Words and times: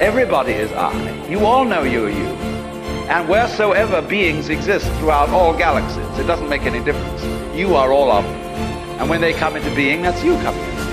Everybody 0.00 0.52
is 0.52 0.70
I. 0.70 1.26
You 1.26 1.44
all 1.44 1.64
know 1.64 1.82
you're 1.82 2.08
you. 2.08 2.28
And 3.10 3.28
wheresoever 3.28 4.00
beings 4.00 4.48
exist 4.48 4.86
throughout 5.00 5.28
all 5.30 5.52
galaxies, 5.52 6.18
it 6.20 6.24
doesn't 6.24 6.48
make 6.48 6.62
any 6.62 6.78
difference. 6.84 7.24
You 7.56 7.74
are 7.74 7.90
all 7.90 8.12
of 8.12 8.22
them. 8.22 8.34
And 9.00 9.10
when 9.10 9.20
they 9.20 9.32
come 9.32 9.56
into 9.56 9.74
being, 9.74 10.02
that's 10.02 10.22
you 10.22 10.34
coming 10.36 10.62
into 10.62 10.76
being. 10.76 10.88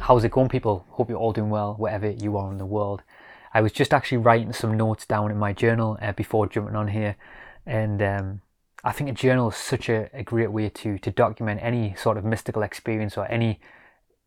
How's 0.00 0.24
it 0.24 0.32
going, 0.32 0.48
people? 0.48 0.84
Hope 0.90 1.08
you're 1.08 1.18
all 1.18 1.32
doing 1.32 1.50
well 1.50 1.74
wherever 1.74 2.10
you 2.10 2.36
are 2.36 2.50
in 2.50 2.58
the 2.58 2.66
world. 2.66 3.04
I 3.54 3.60
was 3.60 3.70
just 3.70 3.94
actually 3.94 4.18
writing 4.18 4.52
some 4.52 4.76
notes 4.76 5.06
down 5.06 5.30
in 5.30 5.38
my 5.38 5.52
journal 5.52 5.96
uh, 6.02 6.10
before 6.10 6.48
jumping 6.48 6.74
on 6.74 6.88
here, 6.88 7.14
and 7.64 8.02
um, 8.02 8.40
I 8.86 8.92
think 8.92 9.10
a 9.10 9.12
journal 9.12 9.50
is 9.50 9.56
such 9.56 9.88
a, 9.88 10.08
a, 10.14 10.22
great 10.22 10.52
way 10.52 10.68
to 10.68 10.96
to 10.98 11.10
document 11.10 11.58
any 11.60 11.96
sort 11.96 12.16
of 12.16 12.24
mystical 12.24 12.62
experience 12.62 13.18
or 13.18 13.26
any 13.26 13.58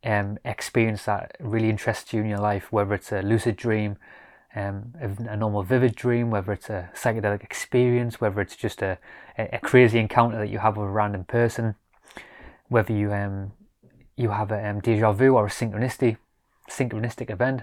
um, 0.04 0.38
experience 0.44 1.06
that 1.06 1.38
really 1.40 1.70
interests 1.70 2.12
you 2.12 2.20
in 2.20 2.28
your 2.28 2.40
life, 2.40 2.70
whether 2.70 2.94
it's 2.94 3.14
a 3.14 3.22
lucid 3.22 3.56
dream, 3.56 3.96
um, 4.54 4.94
a, 5.00 5.38
normal 5.38 5.64
vivid 5.64 5.96
dream, 5.96 6.30
whether 6.30 6.52
it's 6.52 6.70
a 6.70 6.90
psychedelic 6.94 7.42
experience, 7.42 8.20
whether 8.20 8.42
it's 8.42 8.58
just 8.58 8.82
a, 8.82 8.98
a, 9.38 9.60
crazy 9.60 9.98
encounter 9.98 10.38
that 10.38 10.50
you 10.50 10.60
have 10.60 10.76
with 10.76 10.88
a 10.88 10.92
random 10.92 11.24
person, 11.24 11.76
whether 12.68 12.92
you 12.92 13.14
um, 13.14 13.54
you 14.18 14.32
have 14.32 14.52
a 14.52 14.70
um, 14.70 14.82
deja 14.82 15.14
vu 15.14 15.38
or 15.38 15.46
a 15.46 15.50
synchronicity 15.50 16.18
synchronistic 16.70 17.30
event. 17.30 17.62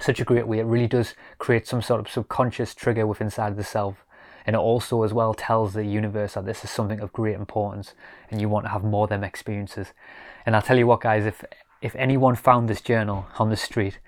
Such 0.00 0.18
a 0.18 0.24
great 0.24 0.48
way. 0.48 0.58
It 0.58 0.64
really 0.64 0.88
does 0.88 1.14
create 1.38 1.68
some 1.68 1.82
sort 1.82 2.00
of 2.00 2.10
subconscious 2.10 2.74
trigger 2.74 3.06
within 3.06 3.28
inside 3.28 3.56
the 3.56 3.62
self. 3.62 4.04
And 4.50 4.56
it 4.56 4.58
also 4.58 5.04
as 5.04 5.12
well 5.12 5.32
tells 5.32 5.74
the 5.74 5.84
universe 5.84 6.34
that 6.34 6.44
this 6.44 6.64
is 6.64 6.70
something 6.70 6.98
of 6.98 7.12
great 7.12 7.36
importance 7.36 7.94
and 8.32 8.40
you 8.40 8.48
want 8.48 8.66
to 8.66 8.70
have 8.70 8.82
more 8.82 9.04
of 9.04 9.10
them 9.10 9.22
experiences. 9.22 9.92
And 10.44 10.56
I'll 10.56 10.60
tell 10.60 10.76
you 10.76 10.88
what 10.88 11.02
guys, 11.02 11.24
if 11.24 11.44
if 11.80 11.94
anyone 11.94 12.34
found 12.34 12.68
this 12.68 12.80
journal 12.80 13.28
on 13.38 13.48
the 13.48 13.56
street, 13.56 14.00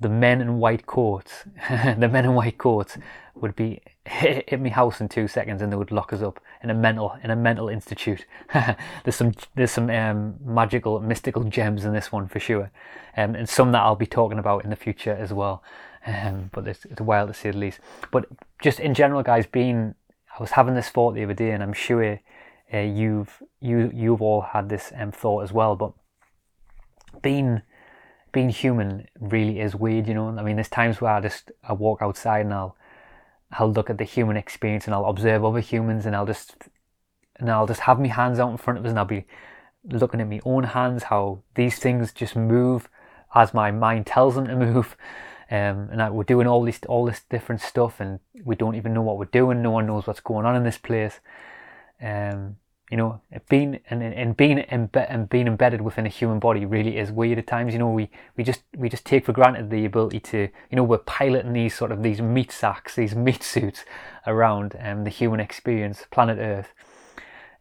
the 0.00 0.08
men 0.08 0.40
in 0.40 0.58
white 0.58 0.86
coats, 0.86 1.44
the 1.70 2.08
men 2.08 2.24
in 2.24 2.34
white 2.34 2.58
coats 2.58 2.98
would 3.36 3.54
be 3.54 3.80
hit, 4.04 4.60
me 4.60 4.70
house 4.70 5.00
in 5.00 5.08
two 5.08 5.28
seconds 5.28 5.62
and 5.62 5.72
they 5.72 5.76
would 5.76 5.92
lock 5.92 6.12
us 6.12 6.22
up 6.22 6.40
in 6.60 6.70
a 6.70 6.74
mental 6.74 7.16
in 7.22 7.30
a 7.30 7.36
mental 7.36 7.68
institute. 7.68 8.26
there's 9.04 9.14
some 9.14 9.32
there's 9.54 9.70
some 9.70 9.90
um, 9.90 10.34
magical 10.44 10.98
mystical 10.98 11.44
gems 11.44 11.84
in 11.84 11.92
this 11.92 12.10
one 12.10 12.26
for 12.26 12.40
sure, 12.40 12.72
um, 13.16 13.36
and 13.36 13.48
some 13.48 13.70
that 13.70 13.82
I'll 13.82 13.94
be 13.94 14.06
talking 14.06 14.40
about 14.40 14.64
in 14.64 14.70
the 14.70 14.82
future 14.86 15.12
as 15.12 15.32
well. 15.32 15.62
Um, 16.04 16.50
but 16.52 16.66
it's, 16.66 16.84
it's 16.86 17.00
wild 17.00 17.28
to 17.28 17.34
say 17.34 17.52
the 17.52 17.58
least. 17.58 17.78
But 18.10 18.26
just 18.60 18.80
in 18.80 18.94
general, 18.94 19.22
guys, 19.22 19.46
being 19.46 19.94
I 20.38 20.42
was 20.42 20.52
having 20.52 20.74
this 20.74 20.88
thought 20.88 21.14
the 21.14 21.24
other 21.24 21.34
day, 21.34 21.50
and 21.50 21.62
I'm 21.62 21.72
sure 21.72 22.20
uh, 22.72 22.78
you've 22.78 23.42
you 23.60 23.90
you've 23.94 24.22
all 24.22 24.40
had 24.40 24.68
this 24.68 24.92
um, 24.96 25.12
thought 25.12 25.42
as 25.42 25.52
well. 25.52 25.76
But 25.76 25.92
being 27.22 27.62
being 28.32 28.50
human 28.50 29.08
really 29.18 29.60
is 29.60 29.74
weird, 29.74 30.06
you 30.06 30.14
know. 30.14 30.28
I 30.28 30.42
mean, 30.42 30.56
there's 30.56 30.68
times 30.68 31.00
where 31.00 31.12
I 31.12 31.20
just 31.20 31.50
I 31.66 31.72
walk 31.72 32.02
outside 32.02 32.42
and 32.42 32.54
I'll 32.54 32.76
I'll 33.52 33.72
look 33.72 33.90
at 33.90 33.98
the 33.98 34.04
human 34.04 34.36
experience 34.36 34.86
and 34.86 34.94
I'll 34.94 35.06
observe 35.06 35.44
other 35.44 35.60
humans 35.60 36.06
and 36.06 36.14
I'll 36.14 36.26
just 36.26 36.56
and 37.36 37.50
I'll 37.50 37.66
just 37.66 37.80
have 37.80 38.00
my 38.00 38.08
hands 38.08 38.38
out 38.38 38.50
in 38.50 38.58
front 38.58 38.78
of 38.78 38.84
us 38.84 38.90
and 38.90 38.98
I'll 38.98 39.04
be 39.04 39.26
looking 39.84 40.20
at 40.20 40.28
my 40.28 40.40
own 40.44 40.64
hands, 40.64 41.04
how 41.04 41.42
these 41.54 41.78
things 41.78 42.12
just 42.12 42.36
move 42.36 42.88
as 43.34 43.54
my 43.54 43.70
mind 43.70 44.06
tells 44.06 44.34
them 44.34 44.46
to 44.46 44.56
move. 44.56 44.96
Um, 45.50 45.88
and 45.90 46.02
I, 46.02 46.10
we're 46.10 46.24
doing 46.24 46.46
all 46.46 46.62
this 46.62 46.78
all 46.90 47.06
this 47.06 47.22
different 47.30 47.62
stuff 47.62 48.00
and 48.00 48.20
we 48.44 48.56
don't 48.56 48.74
even 48.74 48.94
know 48.94 49.02
what 49.02 49.18
we're 49.18 49.26
doing. 49.26 49.62
No 49.62 49.70
one 49.70 49.86
knows 49.86 50.06
what's 50.06 50.20
going 50.20 50.46
on 50.46 50.56
in 50.56 50.64
this 50.64 50.78
place. 50.78 51.20
Um, 52.02 52.56
you 52.90 52.96
know, 52.96 53.20
being 53.50 53.80
and, 53.90 54.02
and 54.02 54.36
being 54.36 54.60
and 54.60 55.28
being 55.28 55.46
embedded 55.46 55.82
within 55.82 56.06
a 56.06 56.08
human 56.08 56.38
body 56.38 56.64
really 56.64 56.96
is 56.96 57.10
weird 57.10 57.38
at 57.38 57.46
times. 57.46 57.74
You 57.74 57.78
know, 57.80 57.90
we, 57.90 58.08
we 58.36 58.44
just 58.44 58.62
we 58.76 58.88
just 58.88 59.04
take 59.04 59.26
for 59.26 59.32
granted 59.32 59.68
the 59.70 59.84
ability 59.84 60.20
to, 60.20 60.48
you 60.70 60.76
know, 60.76 60.82
we're 60.82 60.98
piloting 60.98 61.52
these 61.52 61.74
sort 61.76 61.92
of 61.92 62.02
these 62.02 62.22
meat 62.22 62.50
sacks, 62.50 62.94
these 62.94 63.14
meat 63.14 63.42
suits 63.42 63.84
around 64.26 64.74
um, 64.80 65.04
the 65.04 65.10
human 65.10 65.38
experience, 65.38 66.06
planet 66.10 66.38
Earth, 66.38 66.72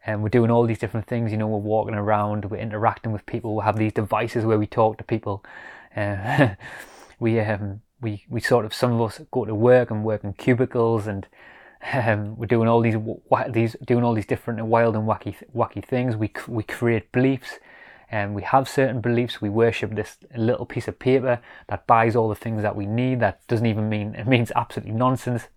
and 0.05 0.23
we're 0.23 0.29
doing 0.29 0.49
all 0.49 0.65
these 0.65 0.79
different 0.79 1.07
things. 1.07 1.31
You 1.31 1.37
know, 1.37 1.47
we're 1.47 1.57
walking 1.57 1.95
around, 1.95 2.45
we're 2.45 2.57
interacting 2.57 3.11
with 3.11 3.25
people, 3.25 3.57
we 3.57 3.63
have 3.63 3.77
these 3.77 3.93
devices 3.93 4.45
where 4.45 4.57
we 4.57 4.67
talk 4.67 4.97
to 4.97 5.03
people. 5.03 5.43
Uh, 5.95 6.55
we 7.19 7.39
um 7.39 7.81
we 8.01 8.25
we 8.29 8.39
sort 8.39 8.65
of 8.65 8.73
some 8.73 8.93
of 8.93 9.01
us 9.01 9.21
go 9.31 9.45
to 9.45 9.55
work 9.55 9.91
and 9.91 10.03
work 10.03 10.23
in 10.23 10.33
cubicles 10.33 11.07
and 11.07 11.27
um, 11.93 12.35
we're 12.37 12.47
doing 12.47 12.67
all 12.67 12.81
these 12.81 12.95
these 13.49 13.75
doing 13.85 14.03
all 14.03 14.13
these 14.13 14.25
different 14.25 14.59
and 14.59 14.69
wild 14.69 14.95
and 14.95 15.07
wacky 15.07 15.35
wacky 15.55 15.83
things. 15.83 16.15
We 16.15 16.31
we 16.47 16.63
create 16.63 17.11
beliefs, 17.11 17.59
and 18.09 18.33
we 18.35 18.41
have 18.43 18.67
certain 18.67 19.01
beliefs. 19.01 19.41
We 19.41 19.49
worship 19.49 19.95
this 19.95 20.17
little 20.35 20.65
piece 20.65 20.87
of 20.87 20.99
paper 20.99 21.39
that 21.67 21.87
buys 21.87 22.15
all 22.15 22.29
the 22.29 22.35
things 22.35 22.61
that 22.63 22.75
we 22.75 22.85
need. 22.85 23.19
That 23.19 23.45
doesn't 23.47 23.65
even 23.65 23.89
mean 23.89 24.15
it 24.15 24.27
means 24.27 24.51
absolutely 24.55 24.93
nonsense. 24.93 25.47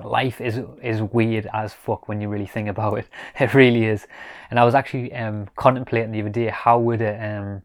Life 0.00 0.40
is 0.40 0.60
is 0.82 1.00
weird 1.02 1.48
as 1.52 1.72
fuck 1.74 2.08
when 2.08 2.20
you 2.20 2.28
really 2.28 2.46
think 2.46 2.68
about 2.68 2.98
it. 2.98 3.08
It 3.40 3.54
really 3.54 3.84
is. 3.84 4.06
And 4.50 4.58
I 4.58 4.64
was 4.64 4.74
actually 4.74 5.12
um, 5.14 5.48
contemplating 5.56 6.12
the 6.12 6.20
other 6.20 6.28
day 6.28 6.46
how 6.48 6.78
would 6.78 7.02
a, 7.02 7.14
um, 7.24 7.62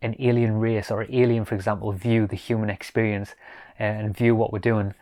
an 0.00 0.14
alien 0.18 0.58
race 0.58 0.90
or 0.90 1.06
alien, 1.08 1.44
for 1.44 1.54
example, 1.54 1.92
view 1.92 2.26
the 2.26 2.36
human 2.36 2.70
experience 2.70 3.34
uh, 3.80 3.84
and 3.84 4.16
view 4.16 4.34
what 4.34 4.52
we're 4.52 4.58
doing 4.58 4.94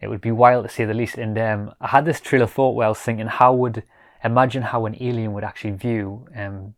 it 0.00 0.08
would 0.08 0.20
be 0.20 0.30
wild 0.30 0.64
to 0.64 0.70
say 0.70 0.84
the 0.84 0.94
least. 0.94 1.18
And 1.18 1.38
um, 1.38 1.74
I 1.80 1.88
had 1.88 2.04
this 2.04 2.20
trail 2.20 2.42
of 2.42 2.50
thought 2.50 2.74
while 2.74 2.94
thinking, 2.94 3.26
how 3.26 3.52
would 3.52 3.82
imagine 4.24 4.62
how 4.62 4.86
an 4.86 4.96
alien 5.00 5.32
would 5.32 5.44
actually 5.44 5.72
view 5.72 6.26
um, 6.34 6.74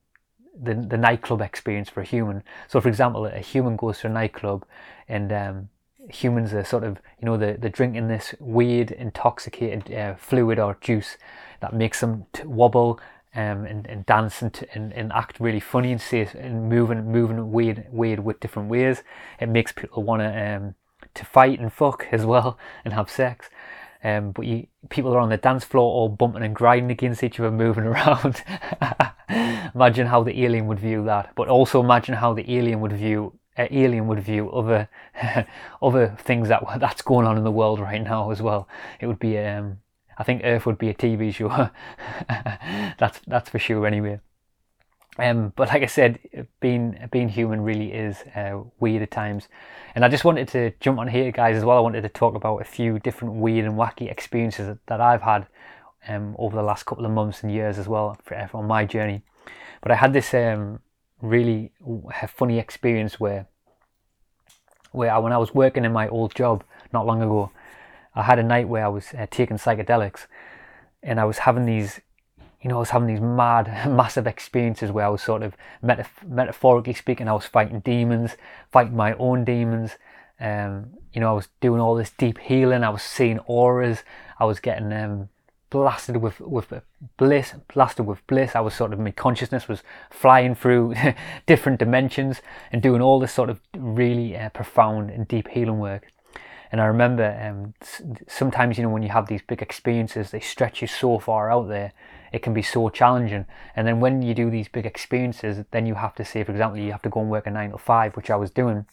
the 0.60 0.74
the 0.74 0.98
nightclub 0.98 1.40
experience 1.40 1.88
for 1.88 2.00
a 2.00 2.04
human. 2.04 2.42
So, 2.68 2.80
for 2.80 2.88
example, 2.88 3.26
a 3.26 3.38
human 3.38 3.76
goes 3.76 4.00
to 4.00 4.08
a 4.08 4.10
nightclub, 4.10 4.64
and 5.08 5.32
um, 5.32 5.68
humans 6.08 6.52
are 6.52 6.64
sort 6.64 6.84
of 6.84 6.98
you 7.20 7.26
know 7.26 7.36
they're, 7.36 7.56
they're 7.56 7.70
drinking 7.70 8.08
this 8.08 8.34
weird 8.38 8.90
intoxicated 8.90 9.92
uh, 9.92 10.14
fluid 10.16 10.58
or 10.58 10.76
juice 10.80 11.16
that 11.60 11.72
makes 11.72 12.00
them 12.00 12.26
t- 12.32 12.44
wobble. 12.44 13.00
Um, 13.34 13.64
and, 13.64 13.86
and 13.86 14.04
dance 14.04 14.42
and, 14.42 14.62
and, 14.74 14.92
and 14.92 15.10
act 15.10 15.40
really 15.40 15.58
funny 15.58 15.90
and 15.90 15.98
say 15.98 16.28
and 16.38 16.68
moving 16.68 17.10
moving 17.10 17.50
weird 17.50 17.86
weird 17.90 18.20
with 18.20 18.40
different 18.40 18.68
ways. 18.68 19.02
It 19.40 19.48
makes 19.48 19.72
people 19.72 20.02
want 20.02 20.20
to 20.20 20.56
um, 20.56 20.74
to 21.14 21.24
fight 21.24 21.58
and 21.58 21.72
fuck 21.72 22.06
as 22.12 22.26
well 22.26 22.58
and 22.84 22.92
have 22.92 23.10
sex. 23.10 23.48
Um, 24.04 24.32
but 24.32 24.46
you, 24.46 24.66
people 24.88 25.14
are 25.14 25.20
on 25.20 25.28
the 25.28 25.36
dance 25.36 25.64
floor 25.64 25.84
all 25.84 26.08
bumping 26.08 26.42
and 26.42 26.54
grinding 26.54 26.90
against 26.90 27.22
each 27.22 27.38
other, 27.38 27.50
moving 27.64 27.84
around. 27.84 28.42
imagine 29.74 30.08
how 30.08 30.22
the 30.22 30.44
alien 30.44 30.66
would 30.66 30.80
view 30.80 31.04
that. 31.04 31.32
But 31.34 31.48
also 31.48 31.80
imagine 31.80 32.16
how 32.16 32.34
the 32.34 32.54
alien 32.54 32.80
would 32.80 32.92
view 32.92 33.38
uh, 33.56 33.66
alien 33.70 34.06
would 34.06 34.20
view 34.20 34.50
other 34.50 34.88
other 35.82 36.16
things 36.18 36.48
that 36.48 36.64
that's 36.78 37.02
going 37.02 37.26
on 37.26 37.36
in 37.36 37.44
the 37.44 37.50
world 37.50 37.80
right 37.80 38.02
now 38.02 38.30
as 38.30 38.40
well. 38.40 38.68
It 39.00 39.06
would 39.06 39.18
be 39.18 39.38
um, 39.38 39.78
I 40.22 40.24
think 40.24 40.42
Earth 40.44 40.66
would 40.66 40.78
be 40.78 40.88
a 40.88 40.94
TV 40.94 41.34
show. 41.34 41.48
that's 42.96 43.20
that's 43.26 43.50
for 43.50 43.58
sure 43.58 43.84
anyway. 43.88 44.20
Um, 45.18 45.52
but 45.56 45.66
like 45.66 45.82
I 45.82 45.86
said, 45.86 46.20
being 46.60 46.96
being 47.10 47.28
human 47.28 47.62
really 47.62 47.92
is 47.92 48.22
uh, 48.36 48.60
weird 48.78 49.02
at 49.02 49.10
times, 49.10 49.48
and 49.96 50.04
I 50.04 50.08
just 50.08 50.24
wanted 50.24 50.46
to 50.50 50.70
jump 50.78 51.00
on 51.00 51.08
here, 51.08 51.32
guys, 51.32 51.56
as 51.56 51.64
well. 51.64 51.76
I 51.76 51.80
wanted 51.80 52.02
to 52.02 52.08
talk 52.08 52.36
about 52.36 52.58
a 52.58 52.64
few 52.64 53.00
different 53.00 53.34
weird 53.34 53.64
and 53.64 53.74
wacky 53.74 54.08
experiences 54.08 54.78
that 54.86 55.00
I've 55.00 55.22
had 55.22 55.48
um, 56.06 56.36
over 56.38 56.54
the 56.54 56.62
last 56.62 56.86
couple 56.86 57.04
of 57.04 57.10
months 57.10 57.42
and 57.42 57.50
years 57.50 57.76
as 57.76 57.88
well 57.88 58.16
for, 58.22 58.48
on 58.54 58.68
my 58.68 58.84
journey. 58.84 59.24
But 59.80 59.90
I 59.90 59.96
had 59.96 60.12
this 60.12 60.32
um, 60.34 60.78
really 61.20 61.72
funny 62.28 62.60
experience 62.60 63.18
where, 63.18 63.48
where 64.92 65.12
I, 65.12 65.18
when 65.18 65.32
I 65.32 65.38
was 65.38 65.52
working 65.52 65.84
in 65.84 65.92
my 65.92 66.06
old 66.06 66.32
job 66.32 66.62
not 66.92 67.06
long 67.06 67.22
ago, 67.22 67.50
I 68.14 68.22
had 68.22 68.38
a 68.38 68.42
night 68.42 68.68
where 68.68 68.84
I 68.84 68.88
was 68.88 69.14
uh, 69.16 69.26
taking 69.30 69.56
psychedelics, 69.56 70.26
and 71.02 71.18
I 71.18 71.24
was 71.24 71.38
having 71.38 71.66
these 71.66 72.00
you 72.62 72.68
know, 72.68 72.76
I 72.76 72.80
was 72.80 72.90
having 72.90 73.08
these 73.08 73.20
mad, 73.20 73.66
massive 73.90 74.26
experiences 74.26 74.92
where 74.92 75.04
I 75.04 75.08
was 75.08 75.20
sort 75.20 75.42
of, 75.42 75.56
metaf- 75.82 76.26
metaphorically 76.26 76.94
speaking, 76.94 77.28
I 77.28 77.32
was 77.32 77.44
fighting 77.44 77.80
demons, 77.80 78.36
fighting 78.70 78.96
my 78.96 79.14
own 79.14 79.44
demons. 79.44 79.96
Um, 80.38 80.90
you 81.12 81.20
know, 81.20 81.28
I 81.28 81.32
was 81.32 81.48
doing 81.60 81.80
all 81.80 81.94
this 81.96 82.10
deep 82.10 82.38
healing. 82.38 82.84
I 82.84 82.90
was 82.90 83.02
seeing 83.02 83.40
auras. 83.40 84.04
I 84.38 84.44
was 84.44 84.60
getting 84.60 84.92
um, 84.92 85.28
blasted 85.70 86.18
with 86.18 86.40
with 86.40 86.72
bliss, 87.16 87.54
blasted 87.72 88.06
with 88.06 88.24
bliss. 88.26 88.54
I 88.54 88.60
was 88.60 88.74
sort 88.74 88.92
of 88.92 88.98
my 88.98 89.10
consciousness 89.10 89.68
was 89.68 89.82
flying 90.10 90.54
through 90.54 90.94
different 91.46 91.78
dimensions 91.78 92.42
and 92.70 92.82
doing 92.82 93.02
all 93.02 93.20
this 93.20 93.32
sort 93.32 93.50
of 93.50 93.60
really 93.76 94.36
uh, 94.36 94.48
profound 94.50 95.10
and 95.10 95.26
deep 95.26 95.48
healing 95.48 95.78
work. 95.78 96.08
And 96.72 96.80
I 96.80 96.86
remember 96.86 97.38
um, 97.38 97.74
sometimes, 98.26 98.78
you 98.78 98.82
know, 98.82 98.88
when 98.88 99.02
you 99.02 99.10
have 99.10 99.28
these 99.28 99.42
big 99.42 99.60
experiences, 99.60 100.30
they 100.30 100.40
stretch 100.40 100.80
you 100.80 100.88
so 100.88 101.18
far 101.18 101.52
out 101.52 101.68
there, 101.68 101.92
it 102.32 102.40
can 102.40 102.54
be 102.54 102.62
so 102.62 102.88
challenging. 102.88 103.44
And 103.76 103.86
then 103.86 104.00
when 104.00 104.22
you 104.22 104.32
do 104.32 104.48
these 104.50 104.68
big 104.68 104.86
experiences, 104.86 105.62
then 105.70 105.84
you 105.84 105.96
have 105.96 106.14
to 106.14 106.24
say, 106.24 106.42
for 106.42 106.52
example, 106.52 106.80
you 106.80 106.90
have 106.90 107.02
to 107.02 107.10
go 107.10 107.20
and 107.20 107.30
work 107.30 107.46
a 107.46 107.50
nine 107.50 107.72
to 107.72 107.78
five, 107.78 108.16
which 108.16 108.30
I 108.30 108.36
was 108.36 108.50
doing. 108.50 108.86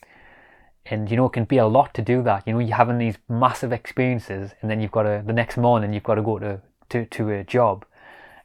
And 0.86 1.10
you 1.10 1.16
know, 1.16 1.28
it 1.28 1.34
can 1.34 1.46
be 1.46 1.58
a 1.58 1.68
lot 1.68 1.94
to 1.94 2.02
do 2.02 2.22
that. 2.24 2.46
You 2.46 2.54
know, 2.54 2.60
you're 2.60 2.76
having 2.76 2.98
these 2.98 3.18
massive 3.30 3.72
experiences, 3.72 4.52
and 4.62 4.70
then 4.70 4.82
you've 4.82 4.92
got 4.92 5.04
to 5.04 5.24
the 5.26 5.34
next 5.34 5.56
morning 5.56 5.94
you've 5.94 6.04
got 6.04 6.16
to 6.16 6.22
go 6.22 6.38
to 6.40 6.62
to, 6.90 7.06
to 7.06 7.30
a 7.30 7.44
job, 7.46 7.86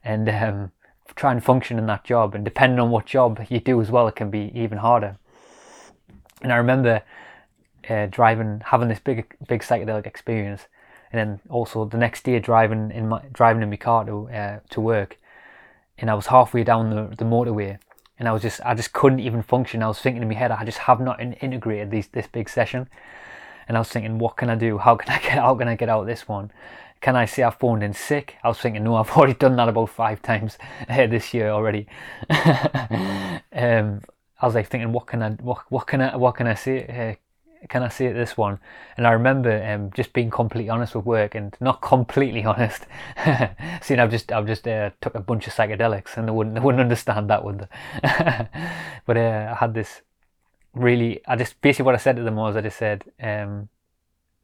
and 0.05 0.29
um, 0.29 0.71
try 1.17 1.33
and 1.33 1.43
function 1.43 1.79
in 1.79 1.87
that 1.87 2.05
job. 2.05 2.35
And 2.37 2.45
depending 2.45 2.79
on 2.79 2.91
what 2.91 3.07
job 3.07 3.45
you 3.49 3.59
do 3.59 3.81
as 3.81 3.91
well, 3.91 4.07
it 4.07 4.15
can 4.15 4.31
be 4.31 4.53
even 4.55 4.79
harder. 4.79 5.17
And 6.43 6.53
I 6.53 6.57
remember 6.57 7.03
uh, 7.89 8.07
driving, 8.07 8.63
having 8.67 8.89
this 8.89 8.99
big, 8.99 9.37
big 9.49 9.63
psychedelic 9.63 10.07
experience, 10.07 10.67
and 11.13 11.19
then 11.19 11.41
also 11.49 11.85
the 11.85 11.97
next 11.97 12.25
day 12.25 12.39
driving 12.39 12.91
in 12.91 13.09
my 13.09 13.23
driving 13.33 13.63
in 13.63 13.71
my 13.71 13.77
car 13.77 14.05
to 14.05 14.29
uh, 14.31 14.61
to 14.71 14.81
work, 14.81 15.19
and 15.99 16.11
I 16.11 16.15
was 16.15 16.27
halfway 16.27 16.65
down 16.65 16.91
the, 16.91 17.15
the 17.17 17.25
motorway, 17.25 17.79
and 18.19 18.29
I 18.29 18.33
was 18.33 18.43
just 18.43 18.61
I 18.65 18.75
just 18.75 18.93
couldn't 18.93 19.21
even 19.21 19.43
function. 19.43 19.83
I 19.83 19.89
was 19.89 20.01
thinking 20.01 20.23
in 20.23 20.29
my 20.29 20.35
head, 20.35 20.51
I 20.51 20.65
just 20.65 20.79
have 20.79 21.01
not 21.01 21.21
integrated 21.21 21.91
these 21.91 22.09
this 22.09 22.27
big 22.27 22.49
session, 22.49 22.89
and 23.69 23.77
I 23.77 23.81
was 23.81 23.89
thinking, 23.89 24.19
what 24.19 24.37
can 24.37 24.51
I 24.51 24.55
do? 24.55 24.79
How 24.79 24.97
can 24.97 25.11
I 25.13 25.19
get 25.23 25.33
how 25.33 25.55
can 25.55 25.69
I 25.69 25.77
get 25.77 25.89
out 25.89 26.03
of 26.03 26.07
this 26.07 26.29
one? 26.29 26.51
Can 27.01 27.17
I 27.17 27.27
say 27.27 27.43
I've 27.43 27.57
phoned 27.57 27.83
in 27.83 27.93
sick? 27.93 28.37
I 28.43 28.49
was 28.49 28.59
thinking, 28.59 28.83
no, 28.83 28.97
I've 28.97 29.11
already 29.17 29.35
done 29.35 29.57
that 29.57 29.69
about 29.69 29.91
five 29.91 30.23
times 30.23 30.57
uh, 30.89 31.07
this 31.07 31.35
year 31.35 31.51
already. 31.51 31.87
um, 32.31 34.01
I 34.41 34.47
was 34.47 34.55
like 34.55 34.69
thinking, 34.69 34.93
what 34.93 35.07
can 35.07 35.23
I 35.23 35.31
what 35.31 35.59
what 35.71 35.87
can 35.87 36.01
I 36.01 36.17
what 36.17 36.35
can 36.37 36.47
I 36.47 36.55
say? 36.55 36.87
Uh, 36.87 37.21
can 37.69 37.83
I 37.83 37.89
say 37.89 38.07
it 38.07 38.15
this 38.15 38.37
one? 38.37 38.59
And 38.97 39.07
I 39.07 39.13
remember 39.13 39.65
um, 39.65 39.91
just 39.95 40.13
being 40.13 40.31
completely 40.31 40.71
honest 40.71 40.95
with 40.95 41.05
work 41.05 41.35
and 41.35 41.57
not 41.61 41.81
completely 41.81 42.45
honest. 42.53 42.87
Seeing 43.83 44.01
I've 44.01 44.11
just 44.11 44.33
I've 44.33 44.47
just 44.47 44.67
uh, 44.67 44.91
took 45.01 45.15
a 45.15 45.21
bunch 45.21 45.47
of 45.47 45.55
psychedelics 45.55 46.17
and 46.17 46.29
they 46.29 46.33
wouldn't 46.33 46.55
they 46.55 46.61
wouldn't 46.61 46.81
understand 46.81 47.31
that 47.31 47.45
would 47.45 47.59
they? 48.03 48.49
but 49.07 49.17
uh, 49.17 49.53
I 49.53 49.55
had 49.55 49.75
this 49.75 50.03
really 50.75 51.21
I 51.27 51.37
just 51.37 51.61
basically 51.61 51.87
what 51.87 51.95
I 51.95 51.99
said 51.99 52.17
to 52.17 52.23
them 52.23 52.37
was 52.37 52.57
I 52.57 52.61
just 52.61 52.79
said 52.79 53.05
um, 53.23 53.69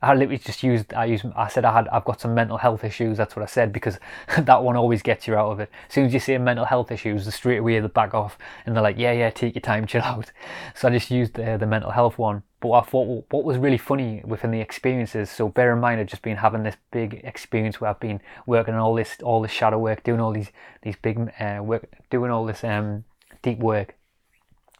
I 0.02 0.14
literally 0.14 0.38
just 0.38 0.62
used 0.62 0.94
I 0.94 1.04
used 1.04 1.26
I 1.36 1.48
said 1.48 1.64
I 1.64 1.72
had 1.72 1.88
I've 1.88 2.04
got 2.04 2.20
some 2.20 2.34
mental 2.34 2.56
health 2.56 2.84
issues. 2.84 3.18
That's 3.18 3.36
what 3.36 3.42
I 3.42 3.46
said 3.46 3.72
because 3.72 3.98
that 4.38 4.62
one 4.62 4.76
always 4.76 5.02
gets 5.02 5.26
you 5.26 5.34
out 5.36 5.50
of 5.50 5.60
it. 5.60 5.70
As 5.88 5.94
soon 5.94 6.06
as 6.06 6.14
you 6.14 6.20
say 6.20 6.38
mental 6.38 6.64
health 6.64 6.90
issues, 6.90 7.26
the 7.26 7.32
straight 7.32 7.58
away 7.58 7.78
they 7.80 7.88
back 7.88 8.14
off 8.14 8.38
and 8.64 8.74
they're 8.74 8.82
like, 8.82 8.96
yeah, 8.98 9.12
yeah, 9.12 9.30
take 9.30 9.54
your 9.54 9.60
time, 9.60 9.86
chill 9.86 10.02
out. 10.02 10.32
So 10.74 10.88
I 10.88 10.92
just 10.92 11.10
used 11.10 11.34
the, 11.34 11.58
the 11.58 11.66
mental 11.66 11.90
health 11.90 12.18
one. 12.18 12.42
But 12.60 12.72
I 12.72 12.80
thought 12.82 13.24
what 13.30 13.44
was 13.44 13.56
really 13.56 13.78
funny 13.78 14.22
within 14.24 14.50
the 14.50 14.60
experiences. 14.60 15.30
So 15.30 15.48
bear 15.48 15.72
in 15.72 15.80
mind, 15.80 16.00
I've 16.00 16.06
just 16.06 16.22
been 16.22 16.36
having 16.36 16.62
this 16.62 16.76
big 16.90 17.20
experience 17.24 17.80
where 17.80 17.90
I've 17.90 18.00
been 18.00 18.20
working 18.46 18.74
on 18.74 18.80
all 18.80 18.94
this 18.94 19.16
all 19.22 19.40
this 19.40 19.50
shadow 19.50 19.78
work, 19.78 20.02
doing 20.02 20.20
all 20.20 20.32
these 20.32 20.50
these 20.82 20.96
big 21.00 21.32
uh, 21.40 21.60
work, 21.62 21.88
doing 22.10 22.30
all 22.30 22.44
this 22.44 22.62
um, 22.62 23.04
deep 23.42 23.58
work, 23.58 23.96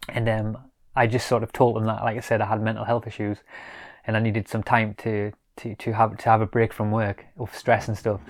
and 0.09 0.29
um, 0.29 0.57
I 0.95 1.07
just 1.07 1.27
sort 1.27 1.43
of 1.43 1.51
told 1.53 1.75
them 1.75 1.85
that, 1.85 2.03
like 2.03 2.17
I 2.17 2.19
said, 2.19 2.41
I 2.41 2.45
had 2.45 2.61
mental 2.61 2.85
health 2.85 3.07
issues 3.07 3.39
and 4.05 4.17
I 4.17 4.19
needed 4.19 4.47
some 4.47 4.63
time 4.63 4.95
to 4.99 5.31
to, 5.57 5.75
to 5.75 5.93
have 5.93 6.17
to 6.17 6.29
have 6.29 6.41
a 6.41 6.45
break 6.45 6.73
from 6.73 6.91
work 6.91 7.25
of 7.37 7.55
stress 7.55 7.87
and 7.87 7.97
stuff. 7.97 8.21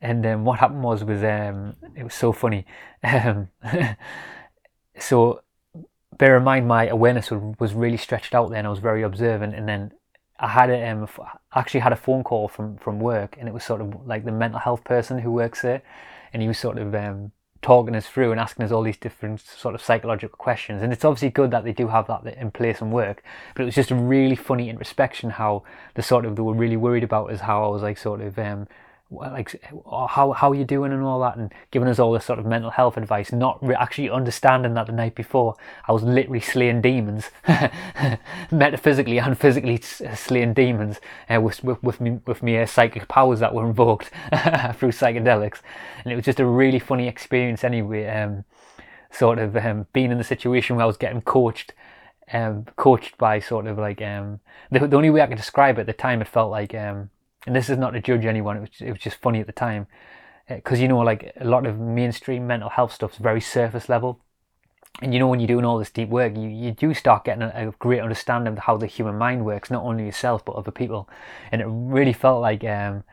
And 0.00 0.24
then 0.24 0.34
um, 0.34 0.44
what 0.44 0.60
happened 0.60 0.82
was 0.82 1.04
was 1.04 1.22
um, 1.24 1.76
it 1.96 2.04
was 2.04 2.14
so 2.14 2.32
funny. 2.32 2.66
Um, 3.04 3.48
so 4.98 5.42
bear 6.18 6.36
in 6.36 6.44
mind 6.44 6.66
my 6.68 6.86
awareness 6.88 7.30
was 7.30 7.74
really 7.74 7.96
stretched 7.96 8.34
out 8.34 8.50
there, 8.50 8.58
and 8.58 8.66
I 8.66 8.70
was 8.70 8.80
very 8.80 9.02
observant. 9.02 9.54
And 9.54 9.68
then 9.68 9.92
I 10.38 10.48
had 10.48 10.70
a, 10.70 10.88
um, 10.88 11.08
actually 11.54 11.80
had 11.80 11.92
a 11.92 11.96
phone 11.96 12.22
call 12.24 12.48
from 12.48 12.76
from 12.76 13.00
work, 13.00 13.36
and 13.38 13.48
it 13.48 13.54
was 13.54 13.64
sort 13.64 13.80
of 13.80 14.06
like 14.06 14.24
the 14.24 14.32
mental 14.32 14.60
health 14.60 14.84
person 14.84 15.20
who 15.20 15.30
works 15.32 15.62
there, 15.62 15.82
and 16.32 16.42
he 16.42 16.48
was 16.48 16.58
sort 16.58 16.78
of 16.78 16.94
um, 16.94 17.32
talking 17.62 17.96
us 17.96 18.06
through 18.06 18.30
and 18.30 18.40
asking 18.40 18.64
us 18.64 18.70
all 18.70 18.82
these 18.82 18.96
different 18.96 19.40
sort 19.40 19.74
of 19.74 19.82
psychological 19.82 20.36
questions. 20.36 20.82
And 20.82 20.92
it's 20.92 21.04
obviously 21.04 21.30
good 21.30 21.50
that 21.50 21.64
they 21.64 21.72
do 21.72 21.88
have 21.88 22.06
that 22.06 22.24
in 22.36 22.50
place 22.50 22.80
and 22.80 22.92
work. 22.92 23.22
But 23.54 23.62
it 23.62 23.66
was 23.66 23.74
just 23.74 23.90
a 23.90 23.94
really 23.94 24.36
funny 24.36 24.68
introspection 24.68 25.30
how 25.30 25.64
the 25.94 26.02
sort 26.02 26.24
of 26.24 26.36
they 26.36 26.42
were 26.42 26.54
really 26.54 26.76
worried 26.76 27.04
about 27.04 27.32
is 27.32 27.40
how 27.40 27.64
I 27.64 27.68
was 27.68 27.82
like 27.82 27.98
sort 27.98 28.20
of 28.20 28.38
um, 28.38 28.68
like 29.10 29.62
how 30.10 30.32
how 30.32 30.52
you 30.52 30.64
doing 30.64 30.92
and 30.92 31.02
all 31.02 31.20
that 31.20 31.36
and 31.36 31.52
giving 31.70 31.88
us 31.88 31.98
all 31.98 32.12
this 32.12 32.26
sort 32.26 32.38
of 32.38 32.44
mental 32.44 32.70
health 32.70 32.98
advice 32.98 33.32
not 33.32 33.58
re- 33.64 33.74
actually 33.74 34.10
understanding 34.10 34.74
that 34.74 34.86
the 34.86 34.92
night 34.92 35.14
before 35.14 35.54
I 35.86 35.92
was 35.92 36.02
literally 36.02 36.40
slaying 36.40 36.82
demons. 36.82 37.30
Metaphysically 38.50 39.18
and 39.18 39.38
physically 39.38 39.80
slaying 39.80 40.52
demons 40.52 41.00
uh, 41.30 41.40
with, 41.40 41.64
with, 41.64 41.82
with 41.82 42.00
me 42.02 42.20
with 42.26 42.42
me 42.42 42.58
uh, 42.58 42.66
psychic 42.66 43.08
powers 43.08 43.40
that 43.40 43.54
were 43.54 43.66
invoked 43.66 44.06
through 44.74 44.92
psychedelics. 44.92 45.60
And 46.04 46.12
it 46.12 46.16
was 46.16 46.26
just 46.26 46.40
a 46.40 46.46
really 46.46 46.78
funny 46.78 47.08
experience 47.08 47.64
anyway 47.64 48.06
um, 48.08 48.44
sort 49.10 49.38
of 49.38 49.56
um, 49.56 49.86
being 49.94 50.10
in 50.10 50.18
the 50.18 50.24
situation 50.24 50.76
where 50.76 50.84
I 50.84 50.86
was 50.86 50.98
getting 50.98 51.22
coached 51.22 51.72
um, 52.30 52.66
coached 52.76 53.16
by 53.16 53.40
sort 53.40 53.66
of 53.66 53.78
like 53.78 54.02
um, 54.02 54.40
the, 54.70 54.86
the 54.86 54.96
only 54.96 55.08
way 55.08 55.22
I 55.22 55.26
could 55.26 55.38
describe 55.38 55.78
it 55.78 55.82
at 55.82 55.86
the 55.86 55.94
time 55.94 56.20
it 56.20 56.28
felt 56.28 56.50
like 56.50 56.74
um, 56.74 57.08
and 57.46 57.54
this 57.54 57.70
is 57.70 57.78
not 57.78 57.90
to 57.90 58.00
judge 58.00 58.24
anyone. 58.24 58.56
It 58.56 58.60
was, 58.60 58.70
it 58.80 58.90
was 58.90 59.00
just 59.00 59.20
funny 59.20 59.40
at 59.40 59.46
the 59.46 59.52
time 59.52 59.86
because 60.48 60.78
uh, 60.78 60.82
you 60.82 60.88
know, 60.88 60.98
like 60.98 61.32
a 61.40 61.44
lot 61.44 61.66
of 61.66 61.78
mainstream 61.78 62.46
mental 62.46 62.70
health 62.70 62.92
stuff 62.92 63.12
is 63.12 63.18
very 63.18 63.40
surface 63.40 63.88
level. 63.88 64.20
And 65.00 65.12
you 65.12 65.20
know, 65.20 65.28
when 65.28 65.38
you're 65.38 65.46
doing 65.46 65.64
all 65.64 65.78
this 65.78 65.90
deep 65.90 66.08
work, 66.08 66.36
you, 66.36 66.48
you 66.48 66.72
do 66.72 66.92
start 66.94 67.24
getting 67.24 67.42
a, 67.42 67.68
a 67.68 67.72
great 67.78 68.00
understanding 68.00 68.54
of 68.54 68.58
how 68.60 68.76
the 68.76 68.86
human 68.86 69.16
mind 69.16 69.44
works, 69.44 69.70
not 69.70 69.84
only 69.84 70.06
yourself 70.06 70.44
but 70.44 70.56
other 70.56 70.70
people. 70.70 71.08
And 71.52 71.60
it 71.60 71.66
really 71.68 72.12
felt 72.12 72.40
like 72.40 72.64
um, 72.64 73.04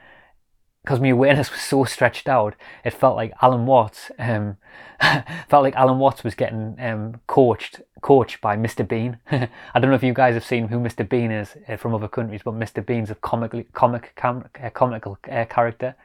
because 0.86 1.00
my 1.00 1.08
awareness 1.10 1.52
was 1.52 1.62
so 1.62 1.84
stretched 1.84 2.30
out, 2.30 2.54
it 2.84 2.94
felt 2.94 3.16
like 3.16 3.34
Alan 3.42 3.66
Watts 3.66 4.12
um, 4.20 4.58
felt 5.50 5.64
like 5.64 5.76
Alan 5.76 5.98
Watts 5.98 6.24
was 6.24 6.36
getting 6.36 6.78
um, 6.80 7.22
coached 7.26 7.82
coached 8.02 8.40
by 8.40 8.56
Mr. 8.56 8.88
Bean. 8.88 9.18
I 9.32 9.80
don't 9.80 9.90
know 9.90 9.96
if 9.96 10.04
you 10.04 10.14
guys 10.14 10.36
have 10.36 10.46
seen 10.46 10.68
who 10.68 10.78
Mr. 10.78 11.08
Bean 11.08 11.32
is 11.32 11.58
uh, 11.68 11.78
from 11.78 11.96
other 11.96 12.08
countries, 12.08 12.42
but 12.46 12.54
Mr. 12.54 12.86
Bean's 12.86 13.10
a 13.10 13.16
comic 13.16 13.74
comic 13.74 14.16
uh, 14.64 14.70
comical 14.70 15.18
uh, 15.30 15.46
character. 15.46 15.96